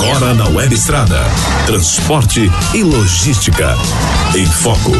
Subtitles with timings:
[0.00, 1.20] Agora na Web Estrada.
[1.66, 3.76] Transporte e logística.
[4.34, 4.92] Em Foco.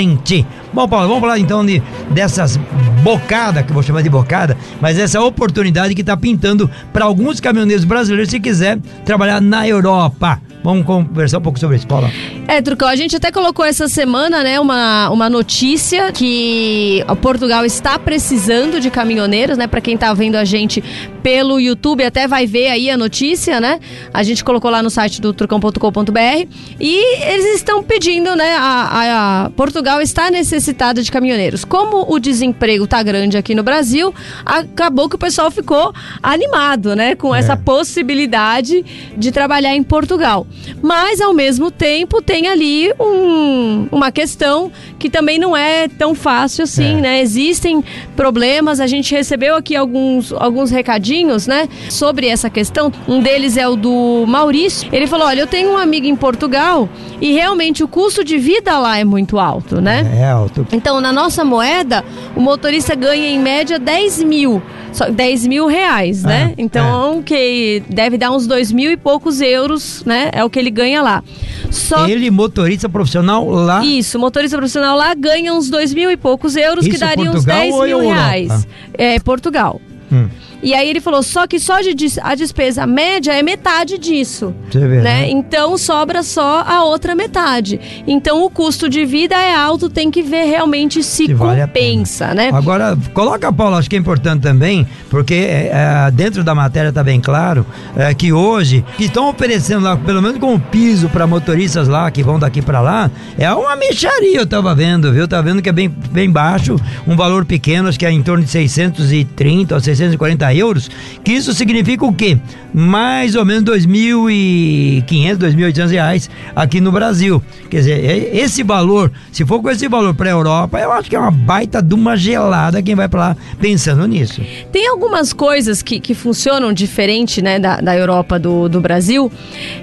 [0.73, 2.57] Bom, Paulo, vamos falar então de, dessas
[3.03, 7.39] bocadas, que eu vou chamar de bocada, mas essa oportunidade que está pintando para alguns
[7.39, 10.41] caminhoneiros brasileiros se quiser trabalhar na Europa.
[10.65, 12.09] Vamos conversar um pouco sobre isso, Paula.
[12.47, 17.99] É, Trucão, a gente até colocou essa semana, né, uma, uma notícia que Portugal está
[17.99, 19.67] precisando de caminhoneiros, né?
[19.67, 20.83] Para quem tá vendo a gente
[21.21, 23.79] pelo YouTube, até vai ver aí a notícia, né?
[24.11, 26.47] A gente colocou lá no site do trucão.com.br
[26.79, 28.55] e eles estão pedindo, né?
[28.55, 31.63] A, a- a- Portugal está necessitada de caminhoneiros.
[31.63, 34.11] Como o desemprego tá grande aqui no Brasil,
[34.43, 35.93] acabou que o pessoal ficou
[36.23, 37.13] animado, né?
[37.15, 38.83] Com essa possibilidade
[39.15, 40.47] de trabalhar em Portugal.
[40.81, 46.63] Mas, ao mesmo tempo, tem ali um- uma questão que também não é tão fácil
[46.63, 47.01] assim, É.
[47.01, 47.21] né?
[47.21, 47.83] Existem
[48.15, 51.67] problemas, a gente recebeu aqui alguns, alguns recadinhos, né?
[51.89, 52.91] Sobre essa questão.
[53.07, 54.87] Um deles é o do Maurício.
[54.91, 56.87] Ele falou: olha, eu tenho um amigo em Portugal
[57.21, 60.05] e realmente o custo de vida lá é muito alto, né?
[60.19, 60.65] É alto.
[60.71, 62.03] Então, na nossa moeda,
[62.35, 64.61] o motorista ganha em média 10 mil.
[64.91, 66.53] Só 10 mil reais, né?
[66.57, 70.29] É, Então, que deve dar uns dois mil e poucos euros, né?
[70.31, 71.23] É o que ele ganha lá.
[71.71, 73.83] Só Ele, motorista profissional lá.
[73.83, 77.43] isso, motorista profissional lá ganha uns dois mil e poucos euros, que Isso, daria uns
[77.45, 78.13] Portugal 10 ou mil Europa?
[78.13, 78.67] reais.
[78.93, 79.81] É, Portugal.
[80.11, 80.27] Hum,
[80.61, 84.53] E aí ele falou, só que só de a despesa média é metade disso.
[84.69, 85.01] você vê, Né?
[85.01, 85.29] né?
[85.29, 87.79] Então sobra só a outra metade.
[88.07, 92.33] Então o custo de vida é alto, tem que ver realmente se Se vale compensa,
[92.33, 92.49] né?
[92.53, 95.71] Agora, coloca, Paulo, acho que é importante também, porque é,
[96.07, 100.21] é, dentro da matéria está bem claro é, que hoje, que estão oferecendo lá, pelo
[100.21, 104.37] menos com o piso para motoristas lá, que vão daqui para lá, é uma mexaria,
[104.37, 105.27] eu tava vendo, viu?
[105.27, 106.75] Tava vendo que é bem, bem baixo,
[107.07, 110.89] um valor pequeno, acho que é em torno de 630 ou 640 euros,
[111.23, 112.37] que isso significa o quê?
[112.73, 117.41] Mais ou menos 2.500, 2.800 reais aqui no Brasil.
[117.69, 121.09] Quer dizer, é- esse valor, se for com esse valor para a Europa, eu acho
[121.09, 124.41] que é uma baita de uma gelada quem vai para lá pensando nisso.
[124.71, 129.31] Tem algumas coisas que, que funcionam diferente né, da, da Europa do, do Brasil.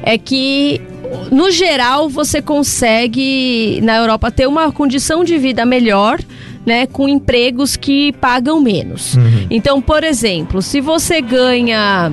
[0.02, 0.80] É que,
[1.30, 6.18] no geral, você consegue, na Europa, ter uma condição de vida melhor.
[6.64, 9.16] Né, com empregos que pagam menos.
[9.50, 12.12] Então, por exemplo, se você ganha.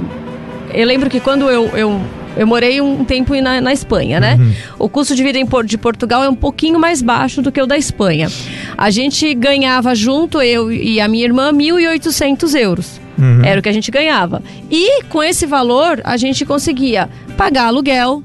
[0.74, 2.02] Eu lembro que quando eu, eu,
[2.36, 4.40] eu morei um tempo na, na Espanha, né?
[4.80, 7.68] O custo de vida em de Portugal é um pouquinho mais baixo do que o
[7.68, 8.28] da Espanha.
[8.78, 13.00] A gente ganhava junto, eu e a minha irmã, 1.800 euros.
[13.18, 13.44] Uhum.
[13.44, 14.42] Era o que a gente ganhava.
[14.72, 18.24] E com esse valor, a gente conseguia pagar aluguel,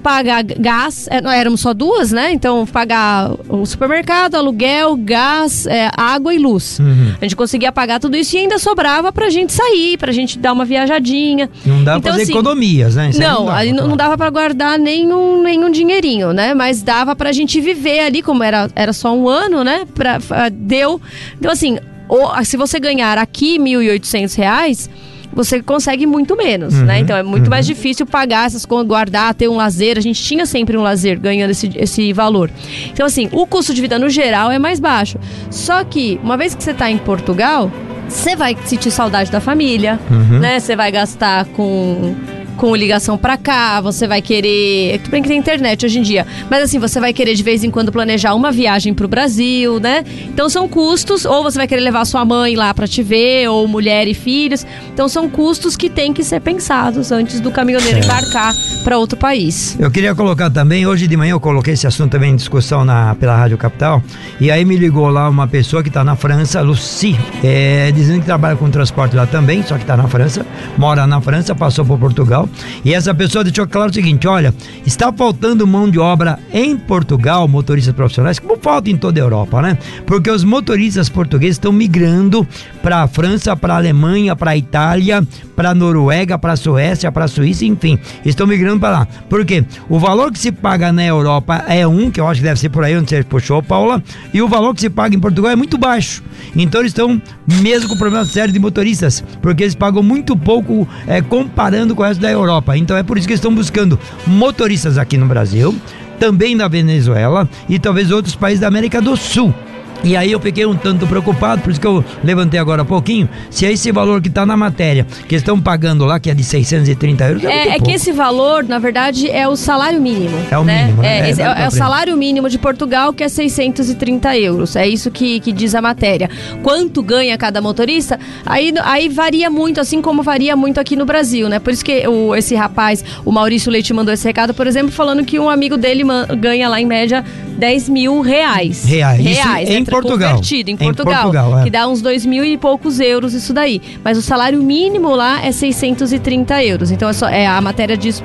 [0.00, 2.32] pagar gás, é, nós éramos só duas, né?
[2.32, 6.78] Então, pagar o supermercado, aluguel, gás, é, água e luz.
[6.80, 7.14] Uhum.
[7.20, 10.52] A gente conseguia pagar tudo isso e ainda sobrava pra gente sair, pra gente dar
[10.52, 11.48] uma viajadinha.
[11.64, 13.10] Não pra Então, fazer assim, economias, né?
[13.10, 16.54] Isso Não, aí não, não dava pra guardar nenhum, nenhum dinheirinho, né?
[16.54, 19.84] Mas dava pra gente viver ali, como era, era só um ano, né?
[19.94, 21.00] Pra, pra- deu,
[21.40, 24.88] deu assim, o- se você ganhar aqui 1.800 reais,
[25.32, 26.98] você consegue muito menos, Uhum, né?
[27.00, 29.96] Então é muito mais difícil pagar essas contas, guardar, ter um lazer.
[29.96, 32.50] A gente tinha sempre um lazer ganhando esse, esse valor.
[32.92, 35.18] Então, assim, o custo de vida no geral é mais baixo.
[35.50, 37.70] Só que, uma vez que você tá em Portugal,
[38.08, 40.40] você vai sentir saudade da família, Uhum.
[40.40, 40.58] né?
[40.58, 42.14] Você vai gastar com
[42.60, 46.26] com ligação pra cá, você vai querer, tudo bem que tem internet hoje em dia,
[46.50, 50.04] mas assim, você vai querer de vez em quando planejar uma viagem pro Brasil, né?
[50.26, 53.66] Então são custos, ou você vai querer levar sua mãe lá pra te ver, ou
[53.66, 54.66] mulher e filhos.
[54.92, 58.52] Então são custos que têm que ser pensados antes do caminhoneiro embarcar
[58.84, 59.74] pra outro país.
[59.80, 63.14] Eu queria colocar também, hoje de manhã eu coloquei esse assunto também em discussão na,
[63.14, 64.02] pela Rádio Capital,
[64.38, 68.26] e aí me ligou lá uma pessoa que está na França, Lucy, é, dizendo que
[68.26, 70.44] trabalha com transporte lá também, só que está na França,
[70.76, 72.49] mora na França, passou por Portugal,
[72.84, 74.54] e essa pessoa deixou claro o seguinte, olha,
[74.86, 79.62] está faltando mão de obra em Portugal, motoristas profissionais, como falta em toda a Europa,
[79.62, 79.78] né?
[80.06, 82.46] Porque os motoristas portugueses estão migrando
[82.82, 87.12] para a França, para a Alemanha, para a Itália, para a Noruega, para a Suécia,
[87.12, 89.08] para a Suíça, enfim, estão migrando para lá.
[89.28, 89.64] Por quê?
[89.88, 92.70] O valor que se paga na Europa é um, que eu acho que deve ser
[92.70, 95.56] por aí onde você puxou, Paula, e o valor que se paga em Portugal é
[95.56, 96.22] muito baixo.
[96.56, 101.20] Então eles estão mesmo com problema sério de motoristas, porque eles pagam muito pouco é,
[101.20, 102.39] comparando com o resto da Europa.
[102.76, 105.74] Então é por isso que estão buscando motoristas aqui no Brasil,
[106.18, 109.54] também na Venezuela e talvez outros países da América do Sul.
[110.02, 113.28] E aí eu fiquei um tanto preocupado, por isso que eu levantei agora há pouquinho,
[113.50, 116.42] se é esse valor que está na matéria, que estão pagando lá, que é de
[116.42, 120.36] 630 euros, é, É, é que esse valor, na verdade, é o salário mínimo.
[120.50, 120.84] É o né?
[120.84, 121.18] mínimo, né?
[121.18, 124.74] É, É, esse é- é o salário mínimo de Portugal, que é 630 euros.
[124.76, 126.30] É isso que, que diz a matéria.
[126.62, 128.18] Quanto ganha cada motorista?
[128.46, 131.58] Aí, aí varia muito, assim como varia muito aqui no Brasil, né?
[131.58, 135.24] Por isso que o, esse rapaz, o Maurício Leite, mandou esse recado, por exemplo, falando
[135.24, 136.04] que um amigo dele
[136.38, 137.24] ganha lá, em média,
[137.58, 138.84] 10 mil reais.
[138.84, 139.20] Reais.
[139.20, 139.84] Isso Reais, em né?
[139.90, 140.30] Portugal.
[140.30, 141.22] Convertido em Em Portugal.
[141.22, 141.64] Portugal, é.
[141.64, 143.80] Que dá uns dois mil e poucos euros isso daí.
[144.04, 146.90] Mas o salário mínimo lá é 630 euros.
[146.90, 148.22] Então é, só, é a matéria diz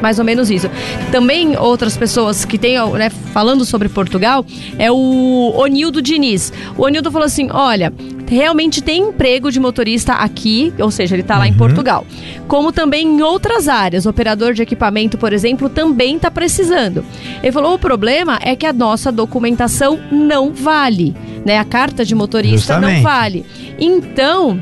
[0.00, 0.70] mais ou menos isso.
[1.10, 4.44] Também outras pessoas que têm, né, falando sobre Portugal,
[4.78, 6.52] é o Onildo Diniz.
[6.76, 7.92] O Onildo falou assim: olha.
[8.26, 12.04] Realmente tem emprego de motorista aqui, ou seja, ele está lá em Portugal.
[12.48, 14.04] Como também em outras áreas.
[14.04, 17.04] Operador de equipamento, por exemplo, também está precisando.
[17.42, 21.14] Ele falou: o problema é que a nossa documentação não vale.
[21.44, 21.58] Né?
[21.58, 23.02] A carta de motorista não Justamente.
[23.02, 23.46] vale.
[23.78, 24.60] Então,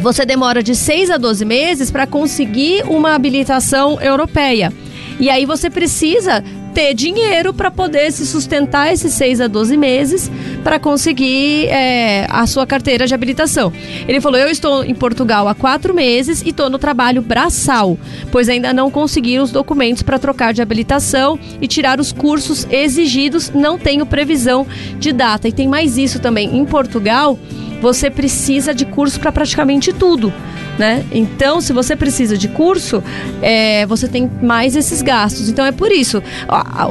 [0.00, 4.72] você demora de 6 a 12 meses para conseguir uma habilitação europeia.
[5.18, 6.44] E aí você precisa
[6.74, 10.30] ter dinheiro para poder se sustentar esses 6 a 12 meses
[10.66, 13.72] para conseguir é, a sua carteira de habilitação.
[14.08, 17.96] Ele falou: Eu estou em Portugal há quatro meses e estou no trabalho braçal,
[18.32, 23.52] pois ainda não consegui os documentos para trocar de habilitação e tirar os cursos exigidos.
[23.54, 24.66] Não tenho previsão
[24.98, 25.46] de data.
[25.46, 26.58] E tem mais isso também.
[26.58, 27.38] Em Portugal,
[27.80, 30.32] você precisa de curso para praticamente tudo.
[30.78, 31.04] Né?
[31.10, 33.02] Então, se você precisa de curso,
[33.40, 35.48] é, você tem mais esses gastos.
[35.48, 36.22] Então, é por isso.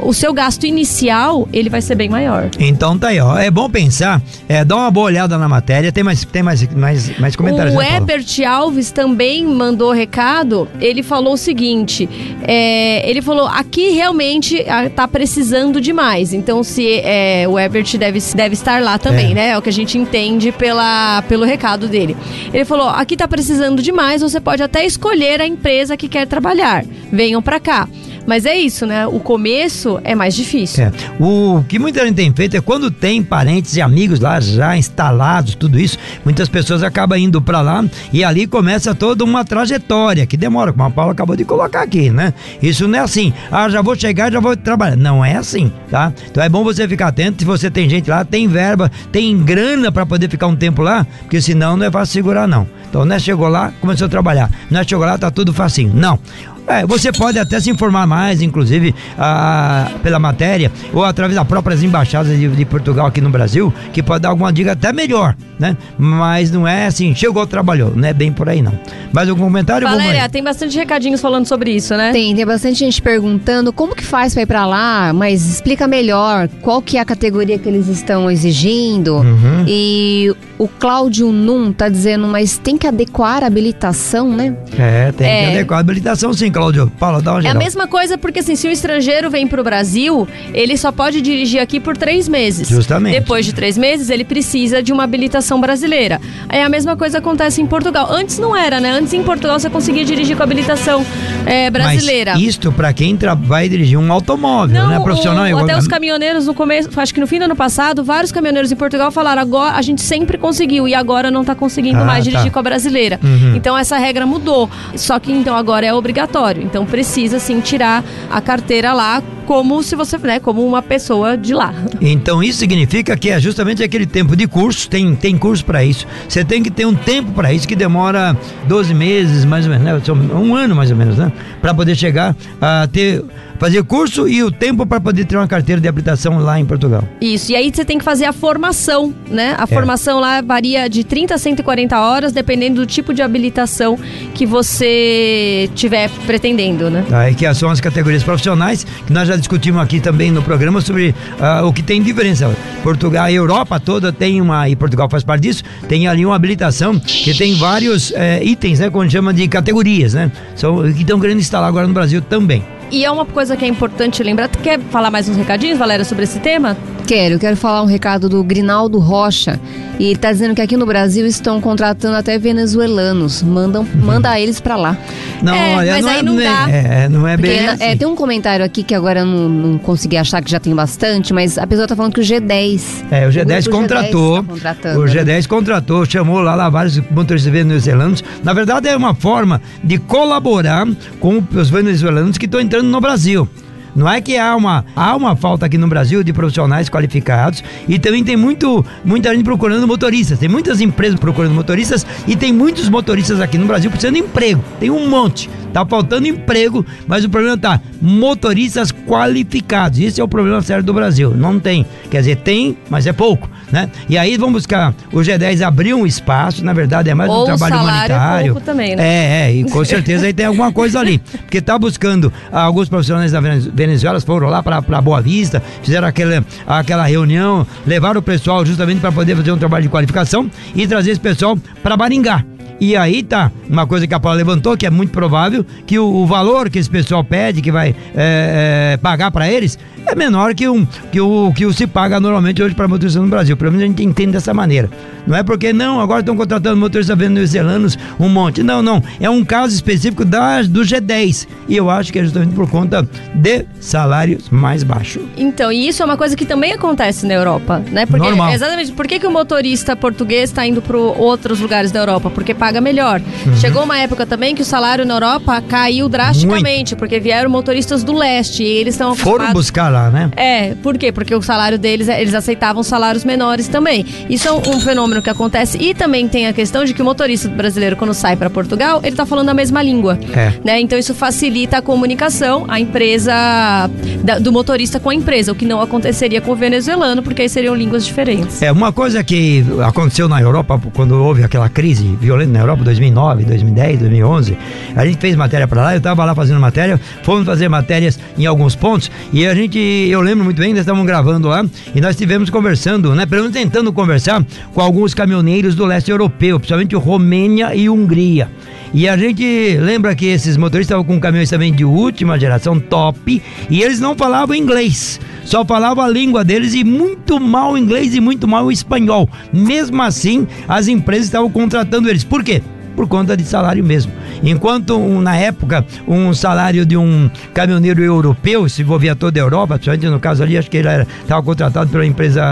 [0.02, 2.50] O seu gasto inicial, ele vai ser bem maior.
[2.58, 3.38] Então tá aí, ó.
[3.38, 5.92] É bom pensar, é, dá uma boa olhada na matéria.
[5.92, 7.96] Tem mais, tem mais, mais, mais comentários, o né?
[7.96, 10.68] Ebert Alves também mandou recado.
[10.80, 12.08] Ele falou o seguinte:
[12.42, 14.64] é, ele falou aqui realmente
[14.94, 16.32] tá precisando demais.
[16.32, 19.34] Então, se é, o Ebert deve, deve estar lá também, É.
[19.34, 19.48] né?
[19.50, 22.16] É o que a gente entende pela, pelo recado dele.
[22.52, 24.22] Ele falou: aqui tá precisando demais.
[24.22, 26.84] Você pode até escolher a empresa que quer trabalhar.
[27.12, 27.88] Venham pra cá.
[28.26, 29.06] Mas é isso, né?
[29.06, 30.84] O começo é mais difícil.
[30.84, 30.92] É.
[31.20, 35.54] O que muita gente tem feito é quando tem parentes e amigos lá já instalados,
[35.54, 40.36] tudo isso, muitas pessoas acabam indo pra lá e ali começa toda uma trajetória que
[40.36, 42.34] demora, como a Paula acabou de colocar aqui, né?
[42.62, 44.96] Isso não é assim, ah, já vou chegar, já vou trabalhar.
[44.96, 46.12] Não é assim, tá?
[46.30, 49.92] Então é bom você ficar atento se você tem gente lá, tem verba, tem grana
[49.92, 52.66] pra poder ficar um tempo lá, porque senão não é fácil segurar, não.
[52.88, 54.50] Então, né, chegou lá, começou a trabalhar.
[54.70, 55.92] Não é chegou lá, tá tudo facinho.
[55.94, 56.18] Não.
[56.66, 61.82] É, você pode até se informar mais, inclusive, ah, pela matéria, ou através das próprias
[61.82, 65.76] embaixadas de, de Portugal aqui no Brasil, que pode dar alguma dica até melhor, né?
[65.96, 68.72] Mas não é assim, chegou, trabalhou, não é bem por aí não.
[69.12, 69.86] Mais algum comentário?
[69.88, 70.28] Valéria, aí.
[70.28, 72.12] tem bastante recadinhos falando sobre isso, né?
[72.12, 76.48] Tem, tem bastante gente perguntando como que faz pra ir pra lá, mas explica melhor
[76.62, 79.64] qual que é a categoria que eles estão exigindo Uhum.
[79.66, 84.56] e O Cláudio Num tá dizendo, mas tem que adequar a habilitação, né?
[84.78, 85.40] É, tem É.
[85.44, 86.90] que adequar a habilitação sim, Cláudio.
[86.98, 87.58] Paula, dá uma É a geral.
[87.62, 91.78] mesma coisa porque assim, se o estrangeiro vem pro Brasil, ele só pode dirigir aqui
[91.78, 92.68] por três meses.
[92.68, 93.12] Justamente.
[93.20, 96.20] Depois de três meses, ele precisa de uma habilitação brasileira.
[96.48, 98.08] É a mesma coisa que acontece em Portugal.
[98.10, 98.90] Antes não era, né?
[98.92, 101.04] Antes em Portugal você conseguia dirigir com habilitação
[101.44, 102.32] é, brasileira.
[102.34, 105.00] Mas isto pra quem vai dirigir um automóvel, Não, né?
[105.00, 108.02] Profissional o- igual- até os caminhoneiros no começo, acho que no fim do ano passado,
[108.02, 111.98] vários caminhoneiros em Portugal falaram: agora a gente sempre conseguiu e agora não tá conseguindo
[111.98, 112.50] Ah, mais dirigir tá.
[112.52, 113.18] com a brasileira.
[113.22, 113.56] Uhum.
[113.56, 114.70] Então essa regra mudou.
[114.94, 116.62] Só que então agora é obrigatório.
[116.62, 121.54] Então precisa sim tirar a carteira lá como se você, né, como uma pessoa de
[121.54, 121.72] lá.
[122.00, 126.06] Então isso significa que é justamente aquele tempo de curso, tem, tem curso para isso.
[126.28, 128.36] Você tem que ter um tempo para isso que demora
[128.66, 130.14] 12 meses, mais ou menos, né?
[130.34, 131.32] Um ano mais ou menos, né?
[131.60, 133.24] Para poder chegar a ter
[133.58, 137.02] fazer curso e o tempo para poder ter uma carteira de habilitação lá em Portugal.
[137.20, 137.52] Isso.
[137.52, 139.54] E aí você tem que fazer a formação, né?
[139.58, 143.98] A formação lá varia de 30 a 140 horas, dependendo do tipo de habilitação
[144.34, 147.04] que você tiver pretendendo, né?
[147.10, 151.14] Aí que são as categorias profissionais que nós já discutimos aqui também no programa sobre
[151.40, 152.54] ah, o que tem diferença.
[152.82, 156.98] Portugal, a Europa toda tem uma, e Portugal faz parte disso, tem ali uma habilitação
[156.98, 158.90] que tem vários eh, itens, né?
[158.90, 160.30] Quando chama de categorias, né?
[160.54, 162.64] São, que estão querendo instalar agora no Brasil também.
[162.90, 164.48] E é uma coisa que é importante lembrar.
[164.48, 166.76] Tu quer falar mais uns recadinhos, Valéria, sobre esse tema?
[167.06, 169.60] Quero, quero falar um recado do Grinaldo Rocha.
[169.98, 173.42] E ele tá dizendo que aqui no Brasil estão contratando até venezuelanos.
[173.44, 174.98] Mandam, manda eles pra lá.
[175.40, 176.68] Não, É, olha, mas não aí é, não bem- dá.
[176.70, 177.68] É, não é bem.
[177.68, 177.84] assim.
[177.84, 180.74] é, tem um comentário aqui que agora eu não, não consegui achar que já tem
[180.74, 183.04] bastante, mas a pessoa tá falando que o G10.
[183.10, 184.42] É, o G10 grupo contratou.
[184.42, 185.12] tá contratando, o né?
[185.12, 188.24] G10 contratou, chamou lá, lá vários motoristas venezuelanos.
[188.42, 190.86] Na verdade, é uma forma de colaborar
[191.20, 193.48] com os venezuelanos que estão entrando no Brasil.
[193.96, 197.98] Não é que há uma, há uma falta aqui no Brasil de profissionais qualificados e
[197.98, 200.38] também tem muito, muita gente procurando motoristas.
[200.38, 204.62] Tem muitas empresas procurando motoristas e tem muitos motoristas aqui no Brasil precisando de emprego.
[204.78, 205.48] Tem um monte.
[205.72, 209.98] Tá faltando emprego, mas o problema tá motoristas qualificados.
[209.98, 211.34] Esse é o problema sério do Brasil.
[211.34, 211.86] Não tem.
[212.10, 213.88] Quer dizer, tem, mas é pouco, né?
[214.08, 217.46] E aí vamos buscar o G10 abriu um espaço, na verdade é mais Ou um
[217.46, 218.52] trabalho é humanitário.
[218.54, 219.02] pouco também, né?
[219.04, 221.18] É, é, e com certeza aí tem alguma coisa ali.
[221.46, 226.44] Porque tá buscando alguns profissionais da Venez- Venezuela, foram lá para Boa Vista, fizeram aquela,
[226.66, 231.10] aquela reunião, levaram o pessoal justamente para poder fazer um trabalho de qualificação e trazer
[231.12, 232.44] esse pessoal para Maringá.
[232.80, 236.04] E aí tá uma coisa que a Paula levantou, que é muito provável que o,
[236.04, 240.54] o valor que esse pessoal pede, que vai é, é, pagar para eles, é menor
[240.54, 243.56] que, um, que, o, que o se paga normalmente hoje para motoristas no Brasil.
[243.56, 244.88] Pelo menos a gente entende dessa maneira.
[245.26, 248.62] Não é porque, não, agora estão contratando motoristas venezuelanos um monte.
[248.62, 249.02] Não, não.
[249.18, 251.48] É um caso específico da, do G10.
[251.68, 255.22] E eu acho que é justamente por conta de salários mais baixos.
[255.36, 258.06] Então, e isso é uma coisa que também acontece na Europa, né?
[258.06, 258.52] Porque, Normal.
[258.52, 258.92] Exatamente.
[258.92, 262.30] Por que, que o motorista português está indo para outros lugares da Europa?
[262.30, 263.20] Porque paga melhor.
[263.46, 263.56] Uhum.
[263.56, 268.12] Chegou uma época também que o salário na Europa caiu drasticamente, porque vieram motoristas do
[268.12, 270.30] leste e eles estão Foram buscar lá, né?
[270.36, 271.10] É, por quê?
[271.12, 274.04] Porque o salário deles, eles aceitavam salários menores também.
[274.28, 275.78] Isso é um, um fenômeno que acontece.
[275.80, 279.16] E também tem a questão de que o motorista brasileiro, quando sai para Portugal, ele
[279.16, 280.18] tá falando a mesma língua.
[280.34, 280.52] É.
[280.64, 280.80] Né?
[280.80, 283.90] Então isso facilita a comunicação, a empresa
[284.22, 287.48] da- do motorista com a empresa, o que não aconteceria com o venezuelano, porque aí
[287.48, 288.60] seriam línguas diferentes.
[288.62, 293.44] É, uma coisa que aconteceu na Europa, quando houve aquela crise violenta na Europa, 2009,
[293.44, 294.58] 2010, 2011,
[294.94, 298.46] a gente fez matéria para lá, eu tava lá fazendo matéria, fomos fazer matérias em
[298.46, 302.10] alguns pontos, e a gente, eu lembro muito bem, nós estávamos gravando lá, e nós
[302.12, 307.74] estivemos conversando, né, pelo menos tentando conversar com alguns caminhoneiros do leste europeu, principalmente Romênia
[307.74, 308.48] e Hungria.
[308.94, 313.42] E a gente lembra que esses motoristas estavam com caminhões também de última geração, top,
[313.68, 318.20] e eles não falavam inglês, só falavam a língua deles e muito mal inglês e
[318.20, 319.28] muito mal espanhol.
[319.52, 322.24] Mesmo assim, as empresas estavam contratando eles.
[322.24, 322.62] Por quê?
[322.94, 324.10] Por conta de salário mesmo.
[324.42, 329.74] Enquanto um, na época um salário de um caminhoneiro europeu se envolvia toda a Europa,
[329.74, 330.88] principalmente no caso ali, acho que ele
[331.20, 332.42] estava contratado pela empresa.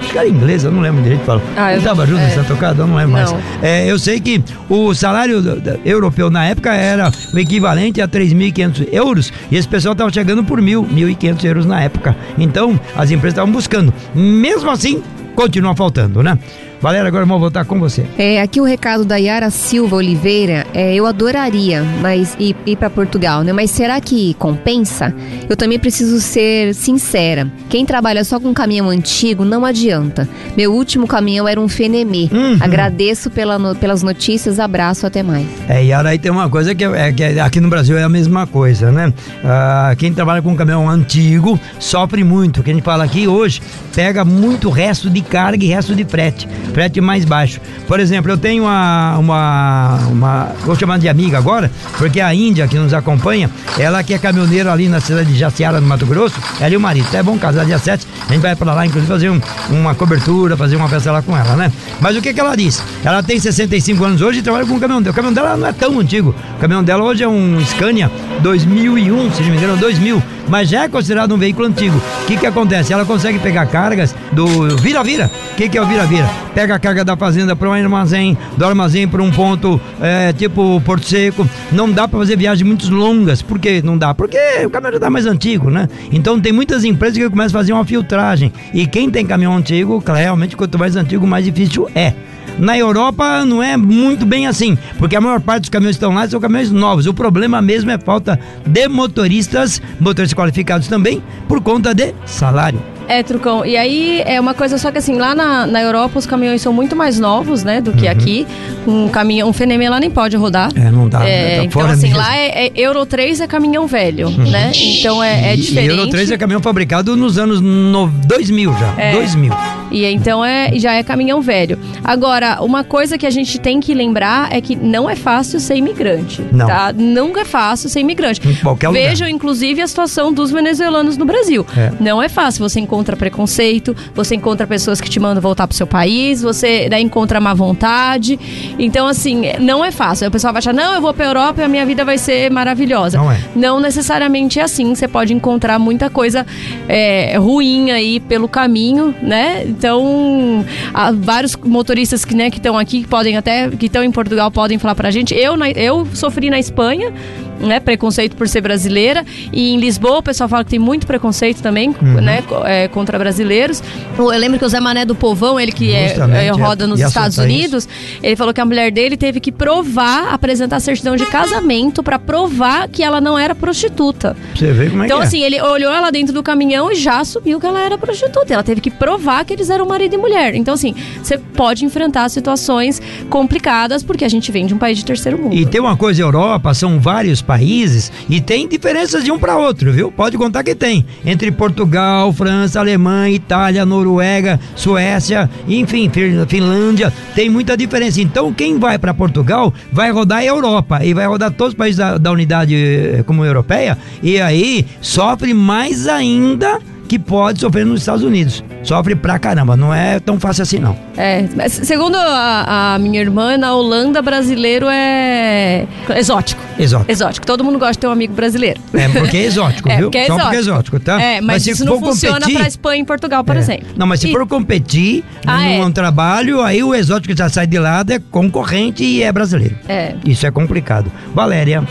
[0.00, 1.24] Acho que era inglesa, não lembro direito.
[1.24, 1.42] Falo.
[1.56, 2.24] Ah, eu estava junto é.
[2.24, 3.30] nessa tocada, eu não lembro mais.
[3.30, 3.40] Não.
[3.60, 5.42] É, eu sei que o salário
[5.84, 10.62] europeu na época era o equivalente a 3.500 euros e esse pessoal estava chegando por
[10.62, 12.16] mil, 1.500 euros na época.
[12.38, 13.92] Então, as empresas estavam buscando.
[14.14, 15.02] Mesmo assim,
[15.34, 16.38] continua faltando, né?
[16.80, 18.06] Valéria, agora vamos voltar com você.
[18.16, 22.88] É, aqui o recado da Yara Silva Oliveira, é, eu adoraria mas ir, ir para
[22.88, 23.52] Portugal, né?
[23.52, 25.12] Mas será que compensa?
[25.48, 27.50] Eu também preciso ser sincera.
[27.68, 30.28] Quem trabalha só com caminhão antigo não adianta.
[30.56, 32.28] Meu último caminhão era um Fenemê.
[32.30, 32.58] Uhum.
[32.60, 35.46] Agradeço pela no- pelas notícias, abraço, até mais.
[35.68, 38.08] É, e aí tem uma coisa que, é, que é- aqui no Brasil é a
[38.08, 39.12] mesma coisa, né?
[39.44, 42.60] Ah, quem trabalha com caminhão antigo sofre muito.
[42.60, 43.60] O que a gente fala aqui hoje
[43.94, 46.46] pega muito resto de carga e resto de frete.
[46.72, 47.60] Frete mais baixo.
[47.86, 52.66] Por exemplo, eu tenho uma, uma, uma vou chamar de amiga agora, porque a Índia
[52.68, 56.36] que nos acompanha, ela que é caminhoneira ali na cidade de Jaciara, no Mato Grosso,
[56.60, 57.08] ela e o marido.
[57.12, 60.56] É bom casar dia 7, a gente vai para lá, inclusive, fazer um, uma cobertura,
[60.56, 61.72] fazer uma festa lá com ela, né?
[62.00, 62.82] Mas o que que ela disse?
[63.04, 65.12] Ela tem 65 anos hoje e trabalha com o caminhão dela.
[65.12, 66.34] O caminhão dela não é tão antigo.
[66.56, 68.10] O caminhão dela hoje é um Scania
[68.40, 72.00] 2001, se não me engano, 2000, mas já é considerado um veículo antigo.
[72.22, 72.92] O que que acontece?
[72.92, 75.30] Ela consegue pegar cargas do vira-vira.
[75.52, 76.28] O que que é o vira-vira?
[76.58, 80.80] Pega a carga da fazenda para um armazém, do armazém para um ponto é, tipo
[80.80, 81.48] Porto Seco.
[81.70, 83.40] Não dá para fazer viagens muito longas.
[83.40, 84.12] Por que não dá?
[84.12, 84.36] Porque
[84.66, 85.88] o caminhão já tá mais antigo, né?
[86.10, 88.52] Então tem muitas empresas que começam a fazer uma filtragem.
[88.74, 92.12] E quem tem caminhão antigo, realmente, quanto mais antigo, mais difícil é.
[92.58, 96.14] Na Europa não é muito bem assim, porque a maior parte dos caminhões que estão
[96.14, 97.06] lá são caminhões novos.
[97.06, 102.82] O problema mesmo é falta de motoristas, motoristas qualificados também, por conta de salário.
[103.08, 103.64] É, Trucão.
[103.64, 106.74] E aí é uma coisa só que assim, lá na, na Europa os caminhões são
[106.74, 108.10] muito mais novos, né, do que Uhum.
[108.10, 108.46] aqui.
[108.86, 110.70] Um caminhão, um Fenemê lá nem pode rodar.
[110.74, 111.26] É, não dá.
[111.26, 111.56] É, né?
[111.58, 112.18] Tá então assim, mesmo.
[112.18, 114.72] lá é, é Euro 3 é caminhão velho, né?
[114.74, 115.94] Então é, é diferente.
[115.94, 118.94] E Euro 3 é caminhão fabricado nos anos no, 2000 já.
[118.98, 119.12] É.
[119.12, 119.54] 2000.
[119.90, 121.78] E então é, já é caminhão velho.
[122.04, 125.76] Agora, uma coisa que a gente tem que lembrar é que não é fácil ser
[125.76, 126.44] imigrante.
[126.52, 126.66] Não.
[126.66, 126.92] Tá?
[126.92, 128.46] Nunca é fácil ser imigrante.
[128.46, 129.00] Em qualquer lugar.
[129.00, 131.66] Vejam, inclusive, a situação dos venezuelanos no Brasil.
[131.76, 131.92] É.
[132.00, 132.68] Não é fácil.
[132.68, 137.00] Você encontra preconceito, você encontra pessoas que te mandam voltar pro seu país, você né,
[137.00, 138.38] encontra má vontade.
[138.78, 140.24] Então, assim, não é fácil.
[140.24, 142.18] Aí o pessoal vai achar, não, eu vou pra Europa e a minha vida vai
[142.18, 143.18] ser maravilhosa.
[143.18, 143.38] Não é.
[143.54, 144.94] Não necessariamente é assim.
[144.94, 146.46] Você pode encontrar muita coisa
[146.88, 149.64] é, ruim aí pelo caminho, né?
[149.78, 154.50] Então, há vários motoristas que né, estão aqui, que podem até, que estão em Portugal,
[154.50, 155.32] podem falar pra gente.
[155.34, 157.14] Eu, eu sofri na Espanha,
[157.60, 157.80] né?
[157.80, 159.24] Preconceito por ser brasileira.
[159.52, 162.20] E em Lisboa, o pessoal fala que tem muito preconceito também, Uhum.
[162.20, 162.42] né?
[162.64, 163.82] é, contra brasileiros.
[164.16, 166.86] Eu lembro que o Zé Mané do Povão, ele que é, Justamente, é, roda é.
[166.86, 167.58] nos Estados soltar isso.
[167.58, 167.88] Unidos,
[168.22, 172.88] ele falou que a mulher dele teve que provar, apresentar certidão de casamento pra provar
[172.88, 174.36] que ela não era prostituta.
[174.54, 175.26] Você vê como é Então, que é.
[175.26, 178.52] assim, ele olhou ela dentro do caminhão e já assumiu que ela era prostituta.
[178.54, 180.54] Ela teve que provar que eles eram marido e mulher.
[180.54, 185.04] Então, assim, você pode enfrentar situações complicadas porque a gente vem de um país de
[185.04, 185.54] terceiro mundo.
[185.54, 189.90] E tem uma coisa, Europa, são vários países e tem diferenças de um para outro,
[189.90, 190.12] viu?
[190.12, 191.06] Pode contar que tem.
[191.24, 198.20] Entre Portugal, França, Alemanha, Itália, Noruega, Suécia, enfim, Fin- Finlândia, tem muita diferença.
[198.20, 201.96] Então, quem vai para Portugal vai rodar a Europa e vai rodar todos os países
[201.96, 208.00] da, da unidade eh, comum europeia e aí sofre mais ainda que pode sofrer nos
[208.00, 208.62] Estados Unidos.
[208.84, 210.96] Sofre pra caramba, não é tão fácil assim não.
[211.16, 216.62] É, mas segundo a, a minha irmã, na Holanda, brasileiro é exótico.
[216.78, 217.10] Exótico.
[217.10, 217.46] Exótico.
[217.46, 218.80] Todo mundo gosta de ter um amigo brasileiro.
[218.94, 220.04] É porque é exótico, É, viu?
[220.06, 220.44] porque é Só exótico.
[220.44, 221.20] porque é exótico, tá?
[221.22, 223.58] É, mas, se isso não for funciona competir- pra Espanha e Portugal, por É.
[223.58, 223.86] exemplo.
[223.96, 225.90] Não, mas se E- for competir Ah, num é.
[225.90, 229.74] trabalho, aí o exótico já sai de lado, é concorrente e é brasileiro.
[229.88, 230.14] É.
[230.24, 231.10] Isso é complicado.
[231.34, 231.82] Valéria,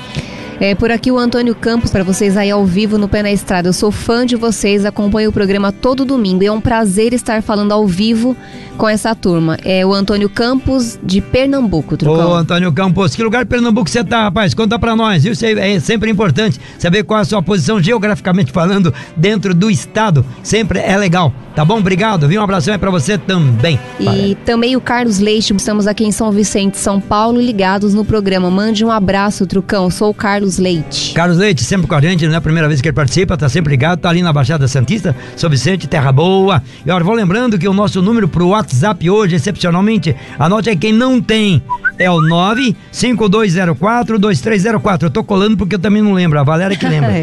[0.60, 3.70] É, por aqui o Antônio Campos, para vocês aí ao vivo no Pé na Estrada.
[3.70, 7.44] Eu sou fã de vocês, acompanho o programa todo domingo e é um prazer estar
[7.44, 8.36] falando ao vivo
[8.76, 9.58] com essa turma.
[9.64, 12.34] É o Antônio Campos de Pernambuco, ô Trucão.
[12.34, 14.56] Antônio Campos, que lugar de Pernambuco você tá, rapaz?
[14.56, 15.34] Conta pra nós, viu?
[15.60, 20.26] É sempre importante saber qual é a sua posição geograficamente falando dentro do estado.
[20.42, 21.78] Sempre é legal, tá bom?
[21.78, 22.42] Obrigado, viu?
[22.42, 23.80] Um abração aí pra você também.
[24.00, 28.50] E também o Carlos Leite, estamos aqui em São Vicente, São Paulo, ligados no programa.
[28.50, 29.92] Mande um abraço, Trucão.
[29.92, 31.14] Sou o Carlos Leite.
[31.14, 33.50] Carlos Leite, sempre com a gente, não é a primeira vez que ele participa, tá
[33.50, 36.64] sempre ligado, tá ali na Baixada Santista, São Vicente, Terra Boa.
[36.86, 40.94] E olha, vou lembrando que o nosso número pro WhatsApp hoje, excepcionalmente, anote aí quem
[40.94, 41.62] não tem,
[42.00, 45.04] é o 95204-2304.
[45.04, 47.12] Eu tô colando porque eu também não lembro, a Valéria que lembra.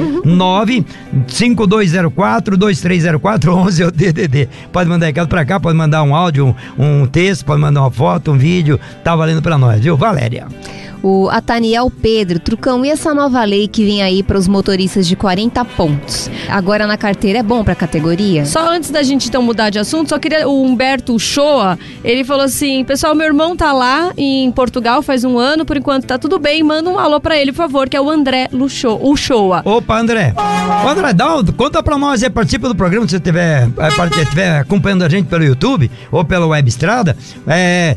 [1.26, 4.48] 95204-2304, 11 é o DDD.
[4.72, 7.90] Pode mandar recado pra cá, pode mandar um áudio, um, um texto, pode mandar uma
[7.90, 9.96] foto, um vídeo, tá valendo pra nós, viu?
[9.96, 10.46] Valéria.
[11.06, 15.14] O Ataniel Pedro, Trucão, e essa nova lei que vem aí para os motoristas de
[15.14, 16.30] 40 pontos?
[16.48, 18.46] Agora na carteira é bom para a categoria?
[18.46, 20.48] Só antes da gente então mudar de assunto, só queria.
[20.48, 25.38] O Humberto Shoa, ele falou assim: pessoal, meu irmão tá lá em Portugal faz um
[25.38, 26.62] ano, por enquanto tá tudo bem.
[26.62, 29.60] Manda um alô pra ele, por favor, que é o André Lucho, o Shoa.
[29.62, 30.34] Opa, André.
[30.84, 35.02] Ô, André, dá um- conta pra nós aí, participa do programa, se você estiver acompanhando
[35.04, 37.14] a gente pelo YouTube ou pela Web Estrada.
[37.46, 37.94] É,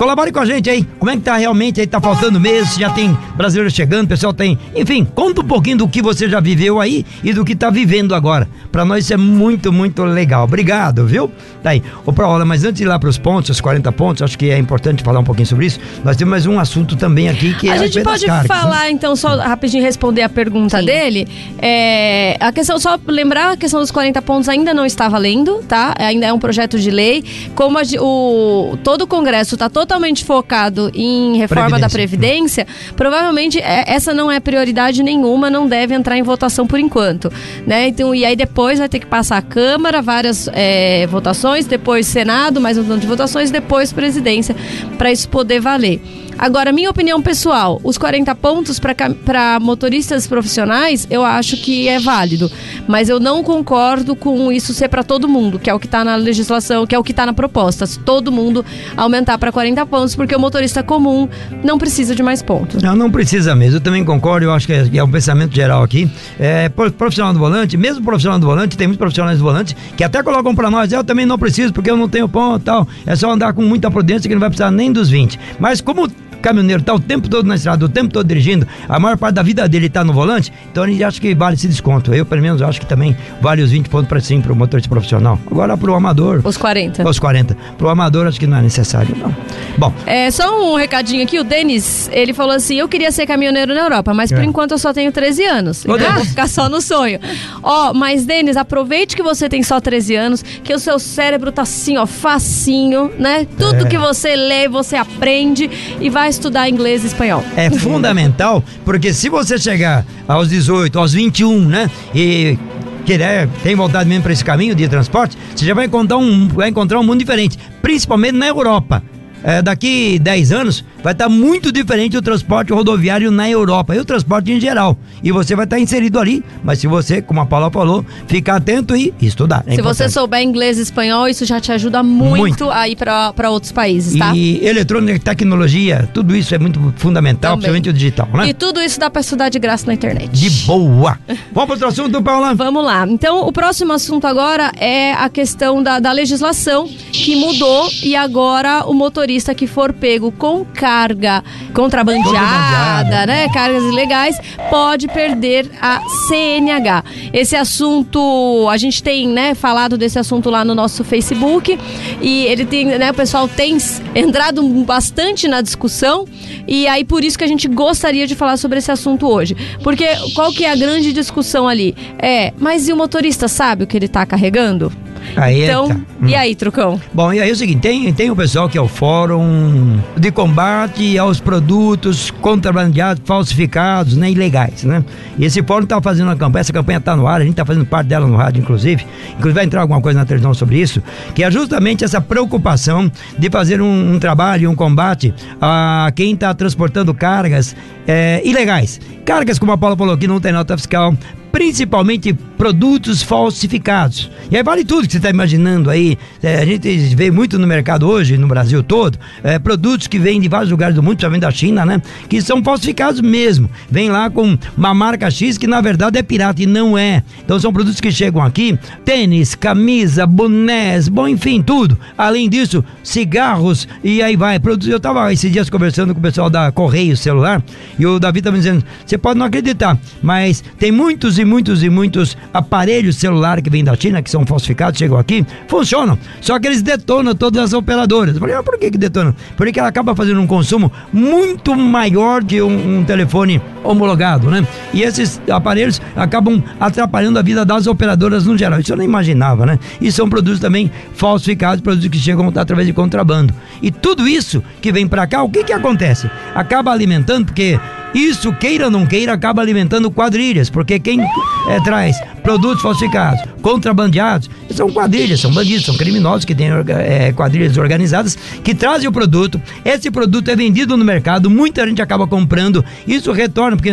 [0.00, 0.82] colabore com a gente aí.
[0.98, 1.86] Como é que tá realmente aí?
[1.86, 2.80] Tá faltando mesmo?
[2.80, 4.58] Já tem brasileiro chegando, o pessoal tem.
[4.74, 8.14] Enfim, conta um pouquinho do que você já viveu aí e do que tá vivendo
[8.14, 8.48] agora.
[8.72, 10.44] Pra nós isso é muito, muito legal.
[10.44, 11.30] Obrigado, viu?
[11.62, 11.82] Tá aí.
[12.06, 14.56] Ô, Paola, mas antes de ir lá pros pontos, os 40 pontos, acho que é
[14.56, 15.78] importante falar um pouquinho sobre isso.
[16.02, 18.48] Nós temos mais um assunto também aqui que a é gente respeito das pode cargas,
[18.48, 18.56] né?
[18.56, 20.86] falar, então, só rapidinho responder a pergunta Sim.
[20.86, 21.28] dele.
[21.58, 25.94] É, a questão, só lembrar, a questão dos 40 pontos ainda não está valendo, tá?
[25.98, 27.22] Ainda é um projeto de lei.
[27.54, 33.82] Como a o, todo o Congresso está totalmente focado em reforma da Previdência, provavelmente é,
[33.88, 37.32] essa não é prioridade nenhuma, não deve entrar em votação por enquanto.
[37.66, 37.88] Né?
[37.88, 42.60] Então, e aí depois vai ter que passar a Câmara, várias é, votações, depois Senado,
[42.60, 44.54] mais um tanto de votações, depois presidência,
[44.96, 46.00] para isso poder valer.
[46.42, 52.50] Agora, minha opinião pessoal, os 40 pontos para motoristas profissionais, eu acho que é válido.
[52.88, 56.02] Mas eu não concordo com isso ser para todo mundo, que é o que está
[56.02, 57.84] na legislação, que é o que está na proposta.
[58.06, 58.64] Todo mundo
[58.96, 61.28] aumentar para 40 pontos, porque o motorista comum
[61.62, 62.82] não precisa de mais pontos.
[62.82, 63.76] Não, não precisa mesmo.
[63.76, 66.10] Eu também concordo, eu acho que é, é um pensamento geral aqui.
[66.38, 70.02] É, pro- profissional do volante, mesmo profissional do volante, tem muitos profissionais do volante que
[70.02, 72.88] até colocam pra nós, eu também não preciso porque eu não tenho ponto tal.
[73.04, 75.38] É só andar com muita prudência que não vai precisar nem dos 20.
[75.58, 76.08] Mas como
[76.40, 79.42] caminhoneiro tá o tempo todo na estrada, o tempo todo dirigindo, a maior parte da
[79.42, 82.12] vida dele tá no volante, então ele acha que vale esse desconto.
[82.14, 85.38] Eu, pelo menos, acho que também vale os 20 pontos para sim pro motorista profissional.
[85.50, 87.08] Agora pro amador, Os 40.
[87.08, 87.56] os 40.
[87.78, 89.34] Pro amador acho que não é necessário, não.
[89.78, 93.74] Bom, É, só um recadinho aqui, o Denis, ele falou assim, eu queria ser caminhoneiro
[93.74, 94.44] na Europa, mas por É.
[94.44, 95.84] enquanto eu só tenho 13 anos.
[95.84, 96.28] Ô, Então vou Denis.
[96.30, 97.18] ficar só no sonho.
[97.62, 101.62] Ó, mas Denis, aproveite que você tem só 13 anos, que o seu cérebro tá
[101.62, 103.46] assim, ó, facinho, né?
[103.58, 103.88] Tudo É.
[103.88, 107.44] que você lê, você aprende e vai estudar inglês e espanhol.
[107.56, 111.90] é fundamental, porque se você chegar aos 18, aos 21, né?
[112.14, 112.58] E
[113.04, 116.68] querer, tem vontade mesmo para esse caminho de transporte, você já vai encontrar um, vai
[116.68, 119.02] encontrar um mundo diferente, principalmente na Europa.
[119.42, 124.04] É, daqui 10 anos vai estar muito diferente o transporte rodoviário na Europa e o
[124.04, 124.96] transporte em geral.
[125.22, 128.96] E você vai estar inserido ali, mas se você, como a Paula falou, ficar atento
[128.96, 129.64] e estudar.
[129.66, 130.12] é Se você importante.
[130.12, 132.70] souber inglês e espanhol, isso já te ajuda muito, Muito.
[132.70, 134.34] a ir para outros países, tá?
[134.34, 137.70] E eletrônica, tecnologia, tudo isso é muito fundamental, Também.
[137.70, 138.48] principalmente o digital, né?
[138.48, 140.30] E tudo isso dá para estudar de graça na internet.
[140.30, 141.18] De boa.
[141.52, 142.54] Vamos para outro assunto, Paula?
[142.54, 143.06] Vamos lá.
[143.08, 148.84] Então, o próximo assunto agora é a questão da, da legislação que mudou e agora
[148.86, 154.36] o motorista que for pego com carga contrabandeada, né, cargas ilegais,
[154.68, 157.04] pode perder a CNH.
[157.32, 161.78] Esse assunto, a gente tem, né, falado desse assunto lá no nosso Facebook
[162.20, 163.78] e ele tem, né, o pessoal tem
[164.16, 166.26] entrado bastante na discussão
[166.66, 169.56] e aí por isso que a gente gostaria de falar sobre esse assunto hoje.
[169.84, 171.94] Porque qual que é a grande discussão ali?
[172.18, 174.92] É, mas e o motorista sabe o que ele tá carregando?
[175.36, 175.96] Aí Então, tá.
[176.22, 177.00] e aí, Trucão?
[177.12, 180.30] Bom, e aí é o seguinte, tem, tem o pessoal que é o Fórum de
[180.30, 185.04] Combate aos Produtos Contrabandeados, Falsificados, né, ilegais, né?
[185.38, 187.64] E esse fórum tá fazendo uma campanha, essa campanha tá no ar, a gente tá
[187.64, 189.06] fazendo parte dela no rádio, inclusive.
[189.30, 191.02] Inclusive vai entrar alguma coisa na televisão sobre isso,
[191.34, 196.52] que é justamente essa preocupação de fazer um, um trabalho, um combate a quem está
[196.54, 197.74] transportando cargas
[198.06, 199.00] eh, ilegais.
[199.24, 201.14] Cargas, como a Paula falou, que não tem nota fiscal,
[201.50, 204.30] principalmente produtos falsificados.
[204.50, 206.18] E aí vale tudo que você está imaginando aí.
[206.42, 210.40] É, a gente vê muito no mercado hoje, no Brasil todo, é, produtos que vêm
[210.40, 212.02] de vários lugares do mundo, principalmente da China, né?
[212.28, 213.70] Que são falsificados mesmo.
[213.90, 217.22] Vem lá com uma marca X que na verdade é pirata e não é.
[217.44, 221.98] Então são produtos que chegam aqui, tênis, camisa, bonés, bom, enfim, tudo.
[222.16, 224.58] Além disso, cigarros e aí vai.
[224.58, 224.88] Produtos.
[224.88, 227.62] Eu estava esses dias conversando com o pessoal da Correio Celular
[227.98, 231.82] e o Davi estava me dizendo: você pode não acreditar, mas tem muitos e muitos
[231.82, 236.18] e muitos aparelhos celular que vêm da China, que são falsificados, chegam aqui, funcionam.
[236.40, 238.34] Só que eles detonam todas as operadoras.
[238.34, 239.34] Eu falei, ah, por que, que detonam?
[239.56, 244.66] Porque ela acaba fazendo um consumo muito maior que um, um telefone homologado, né?
[244.92, 248.80] E esses aparelhos acabam atrapalhando a vida das operadoras no geral.
[248.80, 249.78] Isso eu não imaginava, né?
[250.00, 253.54] E são produtos também falsificados, produtos que chegam através de contrabando.
[253.82, 256.30] E tudo isso que vem pra cá, o que que acontece?
[256.54, 257.78] Acaba alimentando, porque
[258.14, 264.50] isso, queira ou não queira, acaba alimentando quadrilhas, porque quem eh, traz produtos falsificados, contrabandeados,
[264.70, 269.60] são quadrilhas, são bandidos, são criminosos que têm eh, quadrilhas organizadas que trazem o produto.
[269.84, 272.84] Esse produto é vendido no mercado, muita gente acaba comprando.
[273.06, 273.92] Isso retorna, porque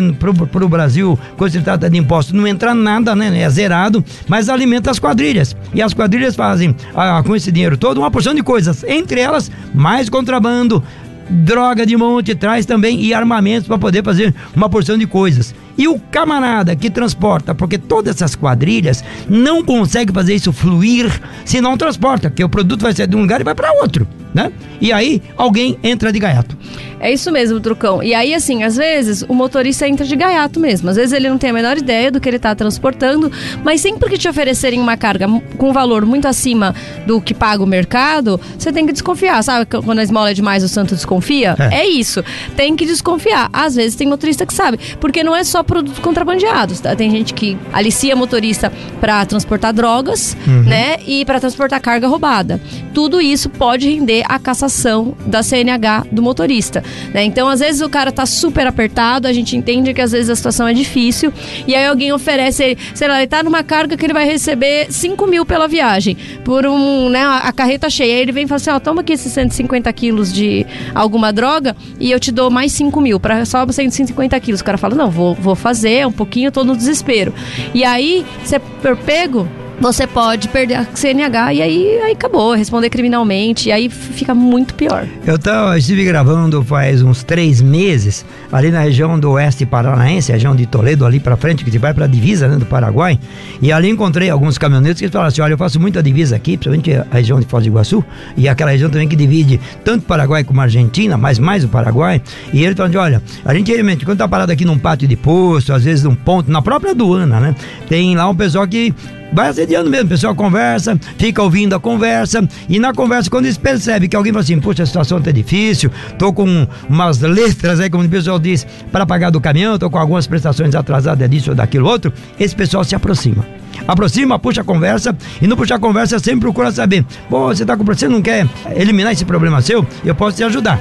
[0.51, 3.41] para o Brasil, quando se trata de imposto, não entra nada, né?
[3.41, 5.55] É zerado, mas alimenta as quadrilhas.
[5.73, 9.51] E as quadrilhas fazem, ah, com esse dinheiro todo, uma porção de coisas, entre elas,
[9.73, 10.83] mais contrabando
[11.29, 15.53] droga de monte, traz também e armamentos para poder fazer uma porção de coisas.
[15.77, 21.11] E o camarada que transporta, porque todas essas quadrilhas não conseguem fazer isso fluir
[21.45, 24.07] se não transporta, porque o produto vai sair de um lugar e vai para outro.
[24.37, 24.51] Né?
[24.79, 26.55] E aí alguém entra de gaiato.
[26.99, 28.01] É isso mesmo, Trucão.
[28.01, 30.89] E aí, assim, às vezes o motorista entra de gaiato mesmo.
[30.89, 33.31] Às vezes ele não tem a menor ideia do que ele está transportando,
[33.63, 36.73] mas sempre que te oferecerem uma carga com valor muito acima
[37.05, 39.43] do que paga o mercado, você tem que desconfiar.
[39.43, 41.55] Sabe quando a esmola é demais, o santo desconfia?
[41.59, 42.23] É, é isso.
[42.55, 43.49] Tem que desconfiar.
[43.53, 46.95] Às vezes tem motorista que sabe, porque não é só produtos contrabandeados, tá?
[46.95, 50.63] Tem gente que alicia motorista para transportar drogas, uhum.
[50.63, 50.97] né?
[51.05, 52.59] E para transportar carga roubada.
[52.93, 56.83] Tudo isso pode render a cassação da CNH do motorista.
[57.13, 57.23] Né?
[57.23, 60.35] Então, às vezes o cara tá super apertado, a gente entende que às vezes a
[60.35, 61.33] situação é difícil,
[61.65, 65.25] e aí alguém oferece, sei lá, ele tá numa carga que ele vai receber 5
[65.27, 68.15] mil pela viagem, por um, né, a carreta cheia.
[68.15, 71.75] Aí ele vem e fala assim: ó, toma aqui esses 150 quilos de alguma droga
[71.99, 74.61] e eu te dou mais 5 mil, para só 150 quilos.
[74.61, 77.33] O cara fala: não, vou, vou fazer, um pouquinho, tô no desespero.
[77.73, 79.47] E aí, você é pego
[79.79, 84.73] você pode perder a CNH e aí, aí acabou, responder criminalmente, e aí fica muito
[84.73, 85.07] pior.
[85.25, 90.55] Eu tava, estive gravando faz uns três meses, ali na região do oeste paranaense, região
[90.55, 93.19] de Toledo, ali para frente, que vai para a divisa né, do Paraguai,
[93.61, 96.93] e ali encontrei alguns caminhoneiros que falaram assim: olha, eu faço muita divisa aqui, principalmente
[96.93, 98.03] a região de Foz do Iguaçu,
[98.35, 102.63] e aquela região também que divide tanto Paraguai como Argentina, mas mais o Paraguai, e
[102.63, 105.71] ele falou assim: olha, a gente realmente, quando tá parado aqui num pátio de posto,
[105.71, 107.55] às vezes num ponto, na própria aduana, né,
[107.87, 108.93] tem lá um pessoal que
[109.35, 110.05] assediando mesmo.
[110.05, 114.31] O pessoal conversa, fica ouvindo a conversa, e na conversa, quando eles percebem que alguém
[114.31, 118.39] fala assim, puxa, a situação tá difícil, tô com umas letras aí, como o pessoal
[118.39, 122.55] diz, para pagar do caminhão, tô com algumas prestações atrasadas disso ou daquilo outro, esse
[122.55, 123.45] pessoal se aproxima.
[123.87, 127.77] Aproxima, puxa a conversa, e no puxar a conversa sempre procura saber, pô, você tá
[127.77, 129.85] com você não quer eliminar esse problema seu?
[130.03, 130.79] Eu posso te ajudar.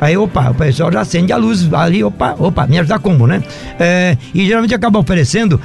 [0.00, 3.42] Aí, opa, o pessoal já acende a luz ali, opa, opa, me ajudar como, né?
[3.80, 5.60] É, e geralmente acaba oferecendo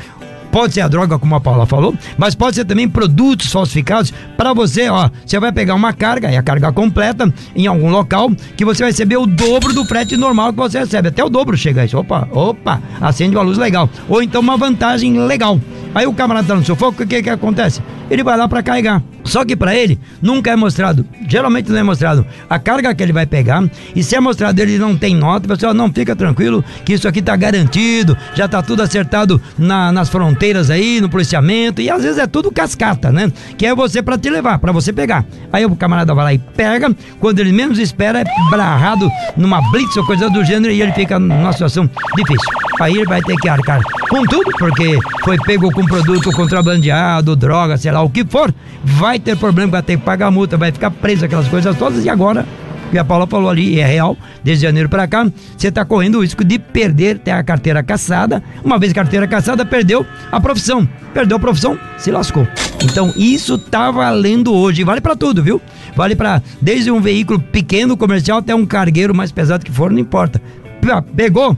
[0.53, 4.53] Pode ser a droga, como a Paula falou, mas pode ser também produtos falsificados para
[4.53, 5.09] você, ó.
[5.25, 8.91] Você vai pegar uma carga, e a carga completa, em algum local, que você vai
[8.91, 11.07] receber o dobro do frete normal que você recebe.
[11.07, 11.97] Até o dobro chega isso.
[11.97, 13.89] Opa, opa, acende uma luz legal.
[14.07, 15.59] Ou então uma vantagem legal.
[15.95, 17.81] Aí o camarada tá no sufoco, o que que acontece?
[18.07, 19.01] Ele vai lá para carregar.
[19.23, 23.13] Só que para ele nunca é mostrado, geralmente não é mostrado a carga que ele
[23.13, 23.63] vai pegar.
[23.95, 27.21] E se é mostrado ele não tem nota, pessoal, não fica tranquilo que isso aqui
[27.21, 31.81] tá garantido, já tá tudo acertado na, nas fronteiras aí, no policiamento.
[31.81, 33.31] E às vezes é tudo cascata, né?
[33.57, 35.25] Que é você para te levar, para você pegar.
[35.51, 39.95] Aí o camarada vai lá e pega, quando ele menos espera, é barrado numa blitz
[39.97, 42.51] ou coisa do gênero e ele fica numa situação difícil.
[42.79, 47.77] Aí ele vai ter que arcar com tudo, porque foi pego com produto contrabandeado, droga,
[47.77, 50.91] sei lá o que for, vai ter problema, vai ter que pagar multa, vai ficar
[50.91, 52.45] preso aquelas coisas todas e agora
[52.93, 56.21] que a Paula falou ali, é real, desde janeiro para cá, você está correndo o
[56.21, 58.43] risco de perder ter a carteira caçada.
[58.63, 60.87] Uma vez carteira caçada, perdeu a profissão.
[61.11, 62.47] Perdeu a profissão, se lascou.
[62.83, 64.83] Então, isso tá valendo hoje.
[64.83, 65.59] Vale para tudo, viu?
[65.95, 69.97] Vale para desde um veículo pequeno comercial até um cargueiro mais pesado que for, não
[69.97, 70.39] importa.
[71.15, 71.57] Pegou?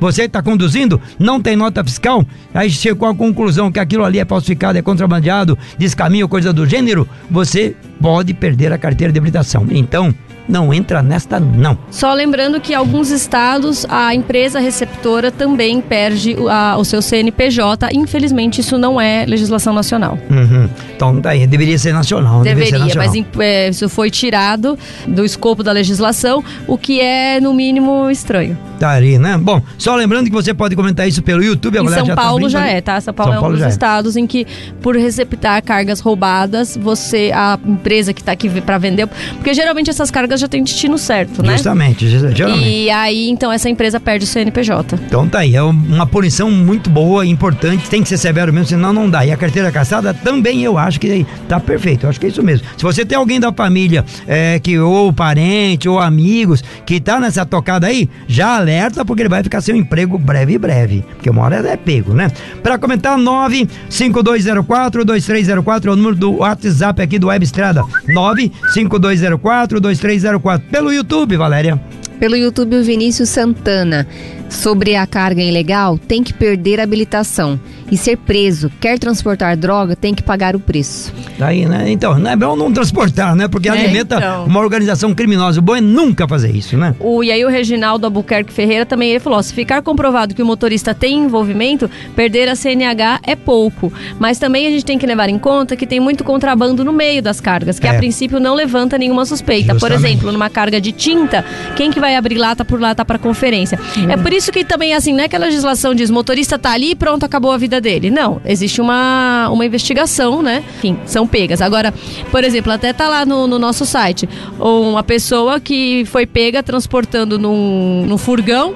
[0.00, 4.24] Você está conduzindo, não tem nota fiscal, aí chegou à conclusão que aquilo ali é
[4.24, 9.66] falsificado, é contrabandeado, descaminho, coisa do gênero, você pode perder a carteira de habilitação.
[9.70, 10.14] Então,
[10.48, 11.78] não entra nesta não.
[11.90, 17.88] Só lembrando que alguns estados a empresa receptora também perde a, o seu CNPJ.
[17.92, 20.18] Infelizmente isso não é legislação nacional.
[20.30, 20.68] Uhum.
[20.94, 22.42] Então daí deveria ser nacional.
[22.42, 23.08] Deveria, ser nacional.
[23.08, 28.56] mas é, isso foi tirado do escopo da legislação, o que é no mínimo estranho.
[28.78, 29.38] Tá ali, né?
[29.38, 31.78] Bom, só lembrando que você pode comentar isso pelo YouTube.
[31.78, 33.00] Em São já tá Paulo tá já é, tá?
[33.00, 33.68] São Paulo São é um dos é.
[33.68, 34.46] estados em que
[34.82, 40.10] por receptar cargas roubadas, você a empresa que está aqui para vender, porque geralmente essas
[40.10, 41.54] cargas já tem destino certo, né?
[41.54, 42.68] Justamente, geralmente.
[42.68, 44.98] E aí, então, essa empresa perde o CNPJ.
[45.06, 48.92] Então tá aí, é uma punição muito boa, importante, tem que ser severo mesmo, senão
[48.92, 49.24] não dá.
[49.24, 52.42] E a carteira caçada também eu acho que tá perfeito, eu acho que é isso
[52.42, 52.66] mesmo.
[52.76, 57.46] Se você tem alguém da família, é, que ou parente, ou amigos, que tá nessa
[57.46, 61.04] tocada aí, já alerta, porque ele vai ficar sem emprego breve, breve.
[61.14, 62.30] Porque uma hora é pego, né?
[62.62, 67.84] Para comentar, 95204-2304 é o número do WhatsApp aqui do Web Estrada.
[68.08, 70.25] 95204-2304
[70.70, 71.80] pelo YouTube, Valéria.
[72.18, 74.06] Pelo YouTube, o Vinícius Santana
[74.48, 77.58] sobre a carga ilegal tem que perder a habilitação
[77.90, 78.70] e ser preso.
[78.80, 81.12] Quer transportar droga, tem que pagar o preço.
[81.38, 81.90] Daí, né?
[81.90, 83.48] Então, não é bom não transportar, né?
[83.48, 84.44] Porque é, alimenta então.
[84.44, 85.60] uma organização criminosa.
[85.60, 86.94] O bom é nunca fazer isso, né?
[86.98, 90.46] O, e aí o Reginaldo Albuquerque Ferreira também ele falou: se ficar comprovado que o
[90.46, 93.92] motorista tem envolvimento, perder a CNH é pouco.
[94.18, 97.22] Mas também a gente tem que levar em conta que tem muito contrabando no meio
[97.22, 97.90] das cargas, que é.
[97.90, 99.74] a princípio não levanta nenhuma suspeita.
[99.74, 99.80] Justamente.
[99.80, 101.44] Por exemplo, numa carga de tinta,
[101.76, 103.78] quem que vai abrir lata por lata para conferência?
[103.96, 104.10] Hum.
[104.10, 106.90] É por isso que também, assim, não é que a legislação diz motorista tá ali
[106.90, 108.10] e pronto, acabou a vida dele.
[108.10, 110.62] Não, existe uma, uma investigação, né?
[110.78, 111.60] Enfim, são pegas.
[111.60, 111.92] Agora,
[112.30, 117.38] por exemplo, até tá lá no, no nosso site, uma pessoa que foi pega transportando
[117.38, 118.74] num, num furgão,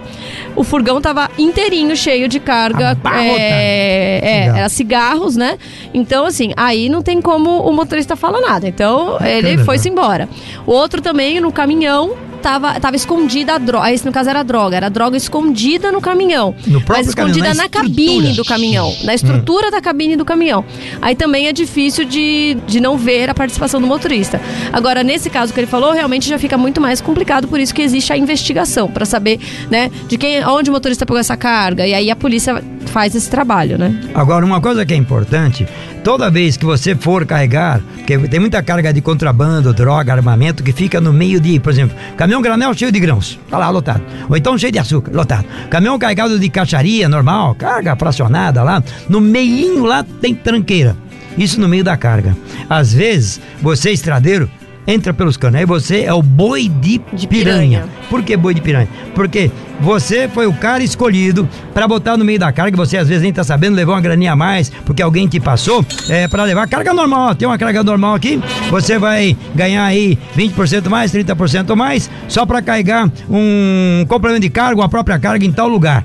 [0.60, 2.94] o furgão tava inteirinho, cheio de carga.
[3.14, 5.56] É, é, era cigarros, né?
[5.94, 8.68] Então, assim, aí não tem como o motorista falar nada.
[8.68, 10.28] Então, ele foi-se embora.
[10.66, 13.92] O outro também, no caminhão, tava, tava escondida a droga.
[13.92, 14.76] Esse, no caso, era droga.
[14.76, 16.54] Era droga escondida no caminhão.
[16.66, 18.96] No próprio mas escondida caminhão, na na, cabine do caminhão.
[19.04, 20.64] Na estrutura da cabine do caminhão.
[21.00, 24.40] Aí também é difícil de, de não ver a participação do motorista.
[24.72, 27.82] Agora, nesse caso que ele falou, realmente já fica muito mais complicado, por isso que
[27.82, 29.38] existe a investigação, para saber,
[29.70, 31.86] né, de quem, onde o motorista pegou essa carga.
[31.86, 33.98] E aí a polícia faz esse trabalho, né?
[34.14, 35.66] Agora, uma coisa que é importante,
[36.02, 40.72] toda vez que você for carregar, porque tem muita carga de contrabando, droga, armamento, que
[40.72, 44.02] fica no meio de, por exemplo, caminhão granel cheio de grãos, tá lá lotado.
[44.28, 45.44] Ou então cheio de açúcar, lotado.
[45.68, 50.96] Caminhão carregado de caixaria normal, carga fracionada lá, no meinho lá tem tranqueira.
[51.38, 52.36] Isso no meio da carga.
[52.68, 54.50] Às vezes, você estradeiro,
[54.90, 55.61] entra pelos canos.
[55.61, 57.81] Aí você é o boi de, De piranha.
[57.81, 57.85] piranha.
[58.09, 58.88] Por que boi de piranha?
[59.14, 59.50] Porque
[59.81, 63.33] você foi o cara escolhido para botar no meio da carga, você às vezes nem
[63.33, 66.92] tá sabendo, levou uma graninha a mais, porque alguém te passou, é, para levar carga
[66.92, 67.35] normal.
[67.35, 72.61] Tem uma carga normal aqui, você vai ganhar aí 20% mais, 30% mais, só para
[72.61, 76.05] carregar um complemento de carga, uma própria carga em tal lugar.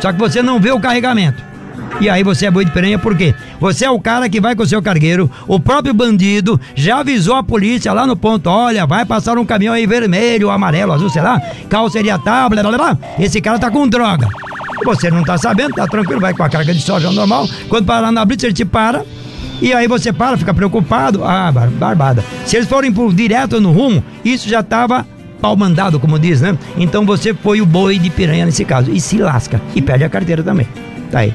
[0.00, 1.42] Só que você não vê o carregamento.
[2.00, 3.34] E aí você é boi de piranha por quê?
[3.60, 7.34] Você é o cara que vai com o seu cargueiro, o próprio bandido já avisou
[7.34, 11.22] a polícia lá no ponto, olha, vai passar um caminhão aí vermelho, amarelo, azul, sei
[11.22, 11.40] lá,
[11.90, 14.28] seria tal, blá, blá, blá, esse cara tá com droga.
[14.84, 18.12] Você não tá sabendo, tá tranquilo, vai com a carga de soja normal, quando parar
[18.12, 19.04] na blitz ele te para,
[19.60, 22.24] e aí você para, fica preocupado, ah, bar- barbada.
[22.46, 25.04] Se eles forem por direto no rumo, isso já tava
[25.40, 26.56] pau mandado, como diz, né?
[26.76, 30.08] Então você foi o boi de piranha nesse caso, e se lasca, e perde a
[30.08, 30.66] carteira também.
[31.10, 31.34] Tá aí.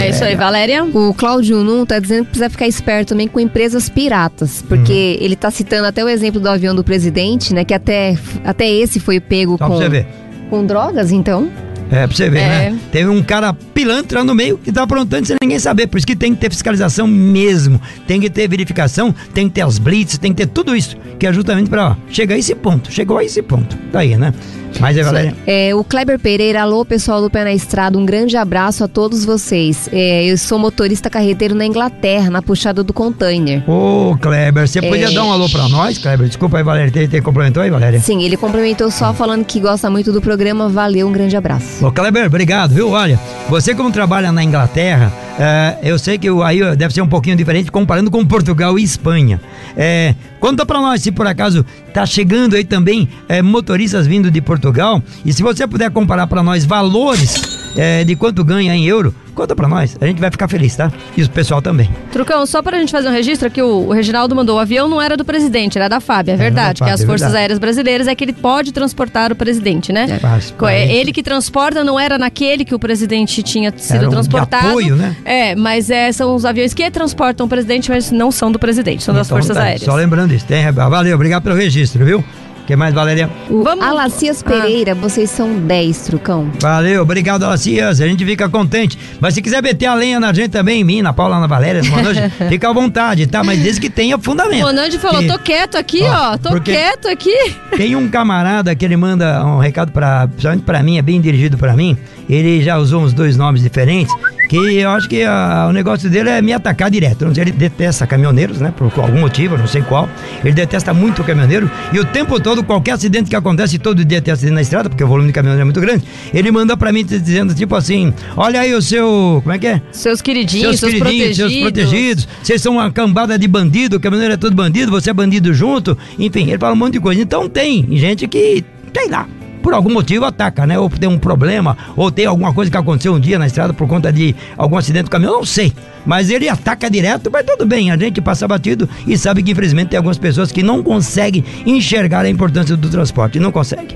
[0.00, 0.84] É isso aí, Valéria.
[0.84, 5.24] O Cláudio Num tá dizendo que precisa ficar esperto também com empresas piratas, porque Uhum.
[5.24, 7.64] ele tá citando até o exemplo do avião do presidente, né?
[7.64, 10.06] Que até, até esse foi pego Só com, pra você ver.
[10.50, 11.48] com drogas, então.
[11.90, 12.48] É, pra você ver, É.
[12.70, 12.78] né?
[12.92, 15.86] Teve um cara pilantra no meio que tá aprontando sem ninguém saber.
[15.86, 17.80] Por isso que tem que ter fiscalização mesmo.
[18.06, 20.96] Tem que ter verificação, tem que ter as blitz, tem que ter tudo isso.
[21.18, 22.92] Que é justamente pra, ó, chegar a esse ponto.
[22.92, 23.74] Chegou a esse ponto.
[23.90, 24.34] Tá aí, né?
[24.80, 25.34] Mas é, Valéria.
[25.46, 29.24] É, o Kleber Pereira, alô pessoal do Pé na Estrada, um grande abraço a todos
[29.24, 29.88] vocês.
[29.92, 33.68] É, eu sou motorista carreteiro na Inglaterra, na puxada do container.
[33.68, 35.12] Ô, Kleber, você podia É.
[35.12, 36.28] dar um alô pra nós, Kleber?
[36.28, 37.08] Desculpa aí, Valéria.
[37.08, 37.98] Tem complementou aí, Valéria?
[38.00, 40.68] Sim, ele complementou só falando que gosta muito do programa.
[40.68, 41.84] Valeu, um grande abraço.
[41.84, 42.90] Ô, Kleber, obrigado, viu?
[42.90, 47.08] Olha, você como trabalha na Inglaterra, é, eu sei que o- aí deve ser um
[47.08, 49.40] pouquinho diferente comparando com Portugal e Espanha.
[49.76, 54.40] É, conta pra nós se por acaso tá chegando aí também é, motoristas vindo de
[54.40, 55.02] Portugal.
[55.24, 59.54] E se você puder comparar pra nós valores é, de quanto ganha em euro, conta
[59.56, 59.96] pra nós.
[60.00, 60.90] A gente vai ficar feliz, tá?
[61.16, 61.88] E o pessoal também.
[62.12, 65.00] Trucão, só pra gente fazer um registro aqui, o, o Reginaldo mandou, o avião não
[65.00, 67.42] era do presidente, era da FAB, é da verdade, FAB, que as é Forças verdade.
[67.42, 70.18] Aéreas Brasileiras é que ele pode transportar o presidente, né?
[70.18, 70.86] Faz Co- é.
[70.92, 74.68] Ele que transporta não era naquele que o presidente tinha sido um transportado.
[74.68, 75.16] apoio, né?
[75.24, 79.02] É, mas é, são os aviões que transportam o presidente, mas não são do presidente,
[79.02, 79.82] são das Então, Forças tá, Aéreas.
[79.82, 80.44] Só lembrando isso.
[80.46, 82.24] Tem, valeu, obrigado pelo registro, viu?
[82.68, 83.30] Que mais, Valéria?
[83.48, 86.50] O Vamos- Alacias Pereira, vocês são 10, Trucão.
[86.60, 87.98] Valeu, obrigado, Alacias.
[87.98, 88.98] A gente fica contente.
[89.18, 91.80] Mas se quiser meter a lenha na gente também, em mim, na Paula, na Valéria,
[91.82, 93.42] no Manojo, fica à vontade, tá?
[93.42, 94.66] Mas desde que tenha fundamento.
[94.66, 97.34] O Nandi falou, Que- tô quieto aqui, Ó, ó, tô quieto aqui.
[97.74, 101.56] Tem um camarada que ele manda um recado para, principalmente pra mim, é bem dirigido
[101.56, 101.96] pra mim.
[102.28, 104.14] Ele já usou uns dois nomes diferentes.
[104.48, 107.26] Que eu acho que ah, o negócio dele é me atacar direto.
[107.36, 108.72] Ele detesta caminhoneiros, né?
[108.76, 110.08] Por algum motivo, não sei qual.
[110.42, 111.70] Ele detesta muito o caminhoneiro.
[111.92, 115.04] E o tempo todo, qualquer acidente que acontece, todo dia tem acidente na estrada, porque
[115.04, 116.04] o volume de caminhoneiro é muito grande.
[116.32, 119.40] Ele manda pra mim dizendo, tipo assim: Olha aí o seu.
[119.42, 119.82] Como é que é?
[119.92, 121.52] Seus queridinhos, seus, queridinhos, protegidos.
[121.52, 125.12] seus protegidos, vocês são uma cambada de bandido, o caminhoneiro é todo bandido, você é
[125.12, 127.20] bandido junto, enfim, ele fala um monte de coisa.
[127.20, 129.28] Então tem gente que, sei lá,
[129.68, 130.78] por algum motivo ataca, né?
[130.78, 133.86] Ou tem um problema, ou tem alguma coisa que aconteceu um dia na estrada por
[133.86, 135.74] conta de algum acidente do caminhão, não sei.
[136.06, 139.90] Mas ele ataca direto, mas tudo bem, a gente passa batido e sabe que infelizmente
[139.90, 143.94] tem algumas pessoas que não conseguem enxergar a importância do transporte, não conseguem.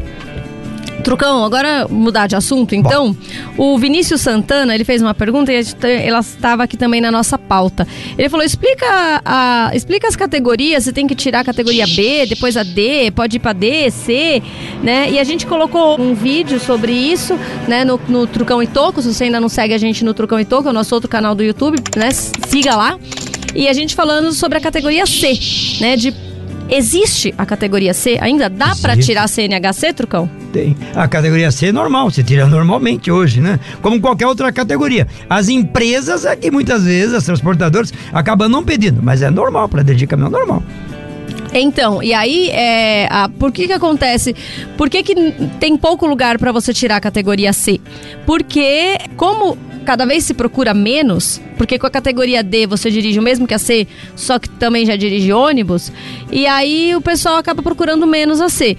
[1.03, 3.17] Trucão, agora mudar de assunto, então.
[3.59, 7.37] O Vinícius Santana, ele fez uma pergunta e gente- ela estava aqui também na nossa
[7.37, 7.87] pauta.
[8.17, 8.87] Ele falou: explica,
[9.25, 13.37] a, explica as categorias, você tem que tirar a categoria B, depois a D, pode
[13.37, 14.43] ir pra D, C,
[14.83, 15.11] né?
[15.11, 19.03] E a gente colocou um vídeo sobre isso, né, no, no Trucão e Toco.
[19.03, 21.11] Se você ainda não segue a gente no Trucão e Toco, é o nosso outro
[21.11, 22.11] canal do YouTube, né?
[22.13, 22.99] Siga lá.
[23.55, 25.39] E a gente falando sobre a categoria C,
[25.81, 25.97] né?
[25.97, 26.15] De.
[26.71, 28.17] Existe a categoria C?
[28.21, 29.11] Ainda dá pra Existe.
[29.11, 30.31] tirar a CNHC, Trucão?
[30.53, 30.77] Tem.
[30.95, 33.59] A categoria C é normal, você tira normalmente hoje, né?
[33.81, 35.09] Como qualquer outra categoria.
[35.29, 39.83] As empresas é que muitas vezes, as transportadoras, acabam não pedindo, mas é normal para
[39.83, 40.63] dirigir caminhão normal.
[41.55, 44.35] Então, e aí, é, a, por que que acontece?
[44.77, 45.15] Por que que
[45.61, 47.81] tem pouco lugar para você tirar a categoria C?
[48.27, 53.23] Porque, como cada vez se procura menos, porque com a categoria D você dirige o
[53.23, 55.93] mesmo que a C, só que também já dirige ônibus,
[56.31, 58.77] e aí o pessoal acaba procurando menos a C.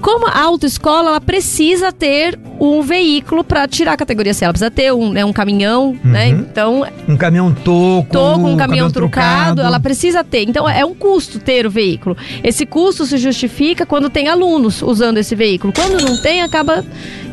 [0.00, 4.44] Como a autoescola, ela precisa ter um veículo para tirar a categoria C.
[4.44, 6.28] Ela precisa ter um, né, um caminhão, né?
[6.28, 10.42] Então, Um caminhão toco, toco, um caminhão trucado, ela precisa ter.
[10.48, 12.16] Então é um custo ter o veículo.
[12.42, 15.72] Esse custo se justifica quando tem alunos usando esse veículo.
[15.72, 16.84] Quando não tem, acaba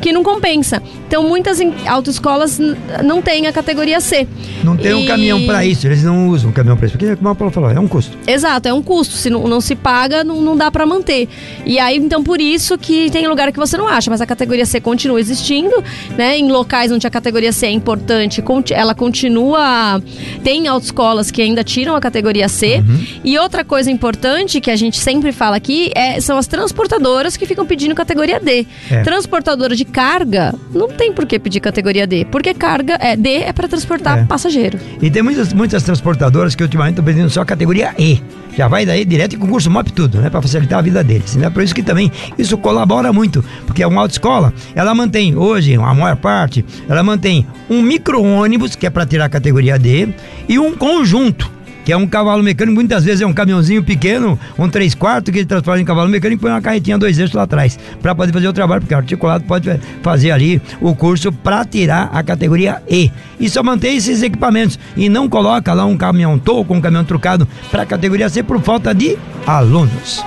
[0.02, 0.82] que não compensa.
[1.08, 2.60] Então muitas autoescolas
[3.04, 4.28] não têm a categoria C.
[4.64, 6.98] Não tem um E- caminhão para isso, eles não usam um caminhão para isso.
[6.98, 8.18] Porque, como a Paula falou, é um custo.
[8.26, 9.16] Exato, é um custo.
[9.16, 11.28] Se não, não se paga, não, não dá para manter.
[11.66, 14.66] E aí, então, por isso que tem lugar que você não acha, mas a categoria
[14.66, 15.84] C continua existindo,
[16.18, 16.38] né?
[16.38, 18.44] Em locais onde a categoria C é importante,
[18.74, 20.02] ela continua.
[20.44, 22.84] Tem autoescolas que ainda tiram a categoria C.
[23.24, 27.46] E outra coisa importante que a gente sempre fala aqui é, são as transportadoras que
[27.46, 28.66] ficam pedindo categoria D.
[28.90, 29.02] É.
[29.04, 33.54] Transportadora de carga não tem por que pedir categoria D, porque carga é D é
[33.54, 34.24] para transportar É.
[34.26, 34.80] passageiro.
[35.02, 38.22] E tem muitas, muitas transportadoras que ultimamente estão pedindo só a categoria E.
[38.58, 40.30] Já vai daí direto em concurso MOP tudo, né?
[40.30, 41.38] Para facilitar a vida deles.
[41.38, 41.50] Né?
[41.50, 43.44] Por isso que também isso colabora muito.
[43.66, 48.90] Porque uma autoescola, ela mantém hoje, a maior parte, ela mantém um micro-ônibus, que é
[48.90, 50.10] para tirar a categoria D,
[50.48, 51.50] e um conjunto.
[51.84, 55.40] Que é um cavalo mecânico, muitas vezes é um caminhãozinho pequeno, um 3 quartos, que
[55.40, 58.48] ele transforma em cavalo mecânico põe uma carretinha dois eixos lá atrás, para poder fazer
[58.48, 63.12] o trabalho, porque o articulado pode fazer ali o curso para tirar a categoria E.
[63.40, 67.48] E só mantém esses equipamentos e não coloca lá um caminhão toco, um caminhão trucado
[67.72, 70.24] para a categoria C por falta de alunos.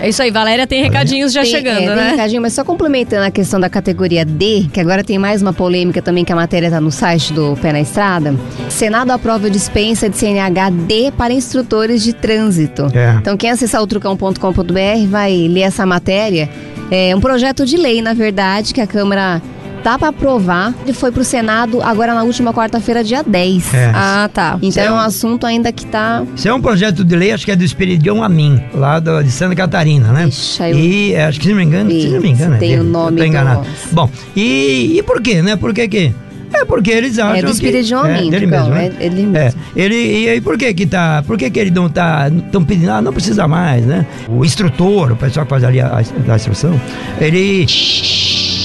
[0.00, 2.10] É isso aí, Valéria tem recadinhos já Tem- chegando, é, tem né?
[2.12, 6.00] recadinho, mas só complementando a questão da categoria D, que agora tem mais uma polêmica
[6.00, 8.34] também, que a matéria está no site do Pé na Estrada.
[8.70, 12.86] Senado aprova dispensa de CNH D para instrutores de trânsito.
[12.94, 13.16] É.
[13.20, 16.48] Então, quem acessar o trucão.com.br vai ler essa matéria.
[16.90, 19.42] É um projeto de lei, na verdade, que a Câmara
[19.82, 20.74] tá para aprovar.
[20.84, 23.74] Ele foi para o Senado agora na última quarta-feira, dia 10.
[23.74, 23.90] É.
[23.94, 24.58] Ah, tá.
[24.62, 26.22] Então, é é um assunto ainda que tá.
[26.34, 29.30] Isso é um projeto de lei, acho que é do Esperidion Amin, lá do- de
[29.30, 30.26] Santa Catarina, né?
[30.28, 32.74] Ixi, eu- E é, acho que se não me engano, se não me engano, Tem
[32.74, 33.66] é o nome tô do- enganado.
[33.92, 35.56] Bom, e, e por quê, né?
[35.56, 36.14] Por que que?
[36.52, 37.52] É porque eles acham É do que...
[37.52, 38.92] Esperidion é, Amin, dele Tucão, mesmo, né?
[38.98, 39.60] é- ele É, mesmo.
[39.76, 42.90] ele, e aí por que que tá, por que que ele não tá, estão pedindo,
[42.90, 44.04] ah, não precisa mais, né?
[44.28, 46.78] O instrutor, o pessoal que faz ali a, a instrução,
[47.20, 47.66] ele...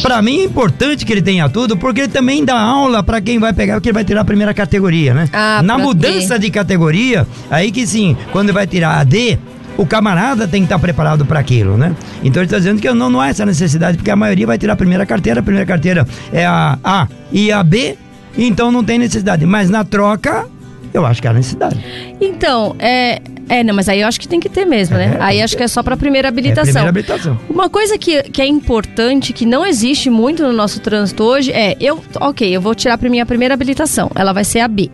[0.05, 3.39] Pra mim é importante que ele tenha tudo, porque ele também dá aula pra quem
[3.39, 5.27] vai pegar, porque ele vai tirar a primeira categoria, né?
[5.33, 9.39] Ah, Na mudança de categoria, aí que sim, quando vai tirar a D,
[9.75, 11.95] o camarada tem que estar preparado para aquilo, né?
[12.23, 14.73] Então ele está dizendo que não, não há essa necessidade, porque a maioria vai tirar
[14.73, 17.97] a primeira carteira, a primeira carteira é a A e a B,
[18.37, 19.43] então não tem necessidade.
[19.47, 20.45] Mas na troca,
[20.93, 21.83] eu acho que há necessidade.
[22.21, 23.19] Então, é.
[23.47, 25.17] É, não, mas aí eu acho que tem que ter mesmo, né?
[25.19, 26.63] É, aí acho que é só pra primeira É habilitação.
[26.63, 27.39] primeira habilitação.
[27.49, 31.75] Uma coisa que, que é importante, que não existe muito no nosso trânsito hoje, é
[31.79, 34.09] eu, ok, eu vou tirar pra minha primeira habilitação.
[34.15, 34.89] Ela vai ser a B.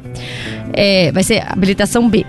[0.74, 2.26] É, vai ser habilitação B.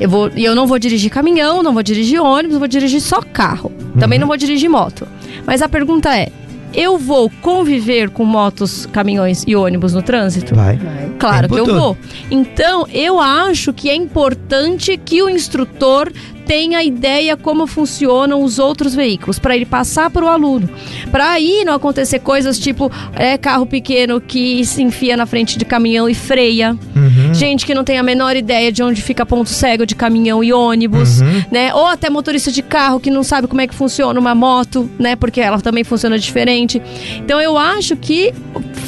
[0.00, 3.20] Eu vou, e eu não vou dirigir caminhão, não vou dirigir ônibus, vou dirigir só
[3.20, 3.70] carro.
[3.98, 4.20] Também Uhum.
[4.22, 5.06] não vou dirigir moto.
[5.46, 6.30] Mas a pergunta é:
[6.74, 10.54] eu vou conviver com motos, caminhões e ônibus no trânsito?
[10.54, 10.78] Vai.
[11.18, 11.78] Claro Tempo que eu todo.
[11.78, 11.98] vou.
[12.30, 16.12] Então, eu acho que é importante que o instrutor
[16.50, 20.68] tenha ideia como funcionam os outros veículos, para ele passar para o aluno.
[21.08, 25.64] Para aí não acontecer coisas tipo é, carro pequeno que se enfia na frente de
[25.64, 26.76] caminhão e freia.
[26.96, 27.19] Uhum.
[27.40, 30.52] Gente que não tem a menor ideia de onde fica ponto cego de caminhão e
[30.52, 31.42] ônibus, Uhum.
[31.50, 31.72] né?
[31.72, 35.16] Ou até motorista de carro que não sabe como é que funciona uma moto, né?
[35.16, 36.82] Porque ela também funciona diferente.
[37.16, 38.34] Então eu acho que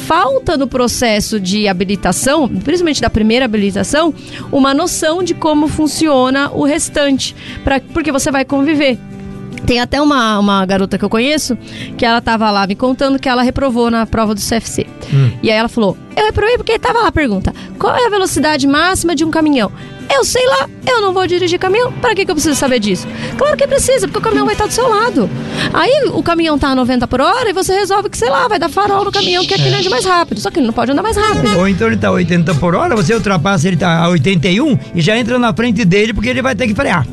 [0.05, 4.13] falta no processo de habilitação, principalmente da primeira habilitação,
[4.51, 8.99] uma noção de como funciona o restante, pra, porque você vai conviver.
[9.65, 11.57] Tem até uma, uma garota que eu conheço
[11.97, 14.85] que ela tava lá me contando que ela reprovou na prova do CFC.
[15.41, 18.67] E aí ela falou: Eu reprovei porque tava lá a pergunta: qual é a velocidade
[18.67, 19.71] máxima de um caminhão?
[20.13, 21.91] Eu sei lá, eu não vou dirigir caminhão.
[21.93, 23.07] Para que, que eu preciso saber disso?
[23.37, 25.29] Claro que precisa, porque o caminhão vai estar do seu lado.
[25.73, 28.59] Aí o caminhão tá a 90 por hora e você resolve que, sei lá, vai
[28.59, 30.41] dar farol no caminhão que é aquele ande mais rápido.
[30.41, 31.57] Só que ele não pode andar mais rápido.
[31.57, 35.17] Ou então ele tá 80 por hora, você ultrapassa ele tá a 81 e já
[35.17, 37.07] entra na frente dele porque ele vai ter que frear.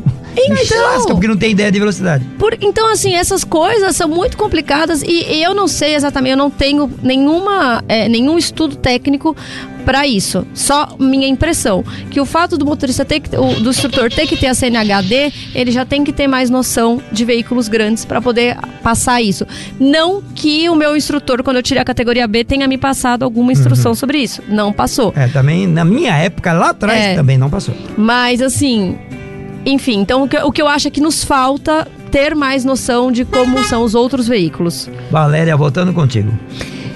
[0.49, 2.25] Então- lasca porque não tem ideia de velocidade.
[2.39, 6.51] Por- então, assim, essas coisas são muito complicadas e eu não sei exatamente, eu não
[6.51, 9.37] tenho nenhuma, é, nenhum estudo técnico
[9.81, 10.47] para isso.
[10.55, 14.37] Só minha impressão que o fato do motorista ter que, o, do instrutor ter que
[14.37, 18.57] ter a CNHD, ele já tem que ter mais noção de veículos grandes para poder
[18.83, 19.47] passar isso.
[19.79, 23.53] Não que o meu instrutor, quando eu tirei a categoria B, tenha me passado alguma
[23.53, 23.97] instrução uhum.
[23.97, 24.43] sobre isso.
[24.49, 25.13] Não passou.
[25.17, 27.75] É, também na minha época lá atrás é, também não passou.
[27.97, 28.99] Mas assim,
[29.65, 33.13] enfim, então o que, o que eu acho é que nos falta ter mais noção
[33.13, 34.91] de como são os outros veículos.
[35.11, 36.33] Valéria, voltando contigo.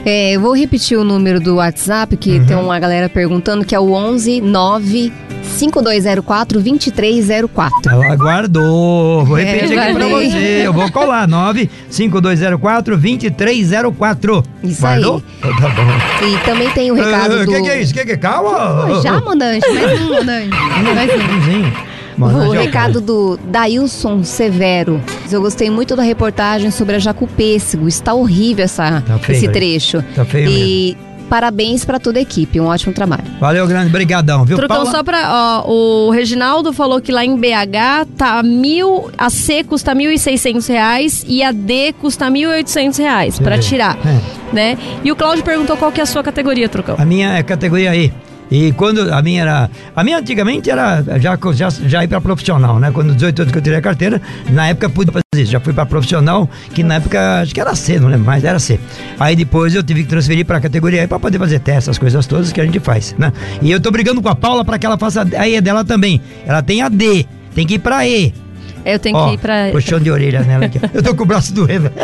[0.04, 2.46] É, eu vou repetir o número do WhatsApp, que uhum.
[2.46, 5.12] tem uma galera perguntando, que é o 11 9
[5.42, 7.90] 5204 2304.
[7.90, 9.24] Ela guardou.
[9.24, 10.62] Vou é, repetir é, aqui pra você.
[10.64, 11.26] Eu vou colar.
[11.26, 14.42] 95204 2304.
[14.62, 15.22] Isso Guardou?
[15.42, 15.54] aí.
[15.54, 16.26] Tá bom.
[16.26, 17.50] E também tem o recado uh, do.
[17.50, 17.92] O que, que, é isso?
[17.92, 18.16] O que, que é?
[18.16, 19.00] Calma.
[19.02, 19.66] já, mandante.
[19.70, 20.56] Mais um, mandante.
[20.94, 21.94] Mais um.
[22.18, 25.00] O recado do Dailson Severo.
[25.30, 27.88] Eu gostei muito da reportagem sobre a Jacupêssego.
[27.88, 30.04] Está horrível essa, tá feio, esse trecho.
[30.14, 31.14] Tá feio e mesmo.
[31.28, 33.24] Parabéns para toda a equipe, um ótimo trabalho.
[33.40, 38.06] Valeu, grande, brigadão, viu, Trucão, só pra, ó, o Reginaldo falou que lá em BH
[38.16, 43.98] tá mil, a C custa R$ 1.600 e a D custa R$ 1.800 para tirar,
[44.06, 44.54] é.
[44.54, 44.78] né?
[45.02, 46.96] E o Cláudio perguntou qual que é a sua categoria, Trucão.
[46.98, 48.12] A minha é categoria E.
[48.51, 49.70] E quando a minha era.
[49.95, 52.90] A minha antigamente era já, já, já ir para profissional, né?
[52.92, 54.20] Quando 18 anos que eu tirei a carteira,
[54.51, 55.53] na época pude fazer isso.
[55.53, 58.59] Já fui para profissional, que na época acho que era C, não lembro mais, era
[58.59, 58.78] C.
[59.18, 61.99] Aí depois eu tive que transferir para a categoria E para poder fazer testes, essas
[61.99, 63.32] coisas todas que a gente faz, né?
[63.61, 66.20] E eu tô brigando com a Paula para que ela faça a E dela também.
[66.47, 68.43] Ela tem a D, tem que ir para E.
[68.85, 69.70] Eu tenho que ir pra.
[69.72, 70.78] Puxão de orelha nela aqui.
[70.93, 71.91] Eu tô com o braço doendo.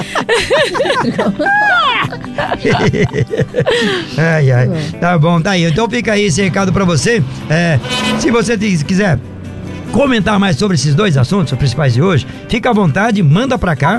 [4.17, 4.71] ai, ai.
[5.01, 5.65] Tá bom, tá aí.
[5.65, 7.23] Então fica aí esse recado pra você.
[7.49, 7.79] É,
[8.19, 9.19] se você quiser
[9.93, 13.75] comentar mais sobre esses dois assuntos, os principais de hoje, fica à vontade, manda pra
[13.77, 13.99] cá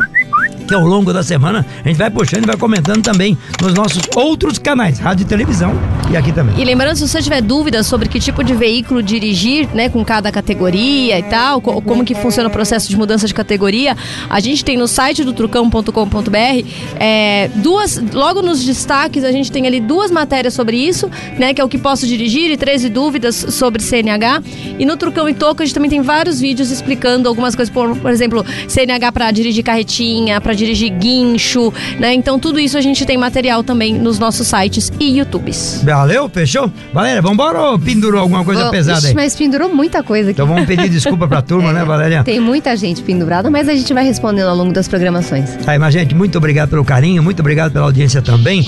[0.68, 4.01] que ao longo da semana a gente vai puxando e vai comentando também nos nossos
[4.16, 5.74] outros canais, rádio e televisão
[6.09, 6.59] e aqui também.
[6.59, 10.32] E lembrando, se você tiver dúvidas sobre que tipo de veículo dirigir, né, com cada
[10.32, 13.95] categoria e tal, como que funciona o processo de mudança de categoria,
[14.30, 16.68] a gente tem no site do trucão.com.br
[16.99, 21.62] é, duas, logo nos destaques a gente tem ali duas matérias sobre isso, né, que
[21.62, 24.41] é o que posso dirigir e 13 dúvidas sobre CNH.
[24.78, 27.95] E no Trucão e Toco a gente também tem vários vídeos explicando algumas coisas, por,
[27.97, 32.14] por exemplo, CNH para dirigir carretinha, para dirigir guincho, né?
[32.14, 35.82] Então tudo isso a gente tem material também nos nossos sites e YouTubes.
[35.84, 36.72] Valeu, fechou?
[36.93, 39.14] Valéria, vambora ou pendurou alguma coisa Bom, pesada aí?
[39.14, 40.41] Mas pendurou muita coisa aqui.
[40.41, 42.24] Então vamos pedir desculpa pra turma, é, né, Valéria?
[42.24, 45.49] Tem muita gente pendurada, mas a gente vai respondendo ao longo das programações.
[45.68, 48.66] Aí, mas gente, muito obrigado pelo carinho, muito obrigado pela audiência também.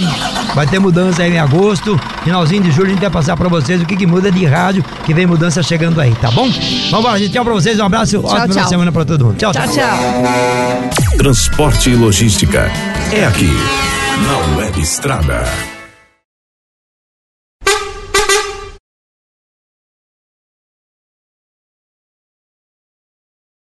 [0.55, 3.81] Vai ter mudança aí em agosto, finalzinho de julho a gente vai passar pra vocês
[3.81, 6.49] o que, que muda de rádio, que vem mudança chegando aí, tá bom?
[6.91, 7.33] Vamos gente.
[7.33, 8.67] Tchau pra vocês, um abraço, tchau, ótima tchau.
[8.67, 9.37] semana pra todo mundo.
[9.37, 9.67] Tchau, tchau.
[9.67, 9.73] tchau.
[9.73, 11.72] tchau.
[11.73, 12.71] Transporte e logística
[13.11, 13.49] é aqui,
[14.21, 15.72] na Web Estrada.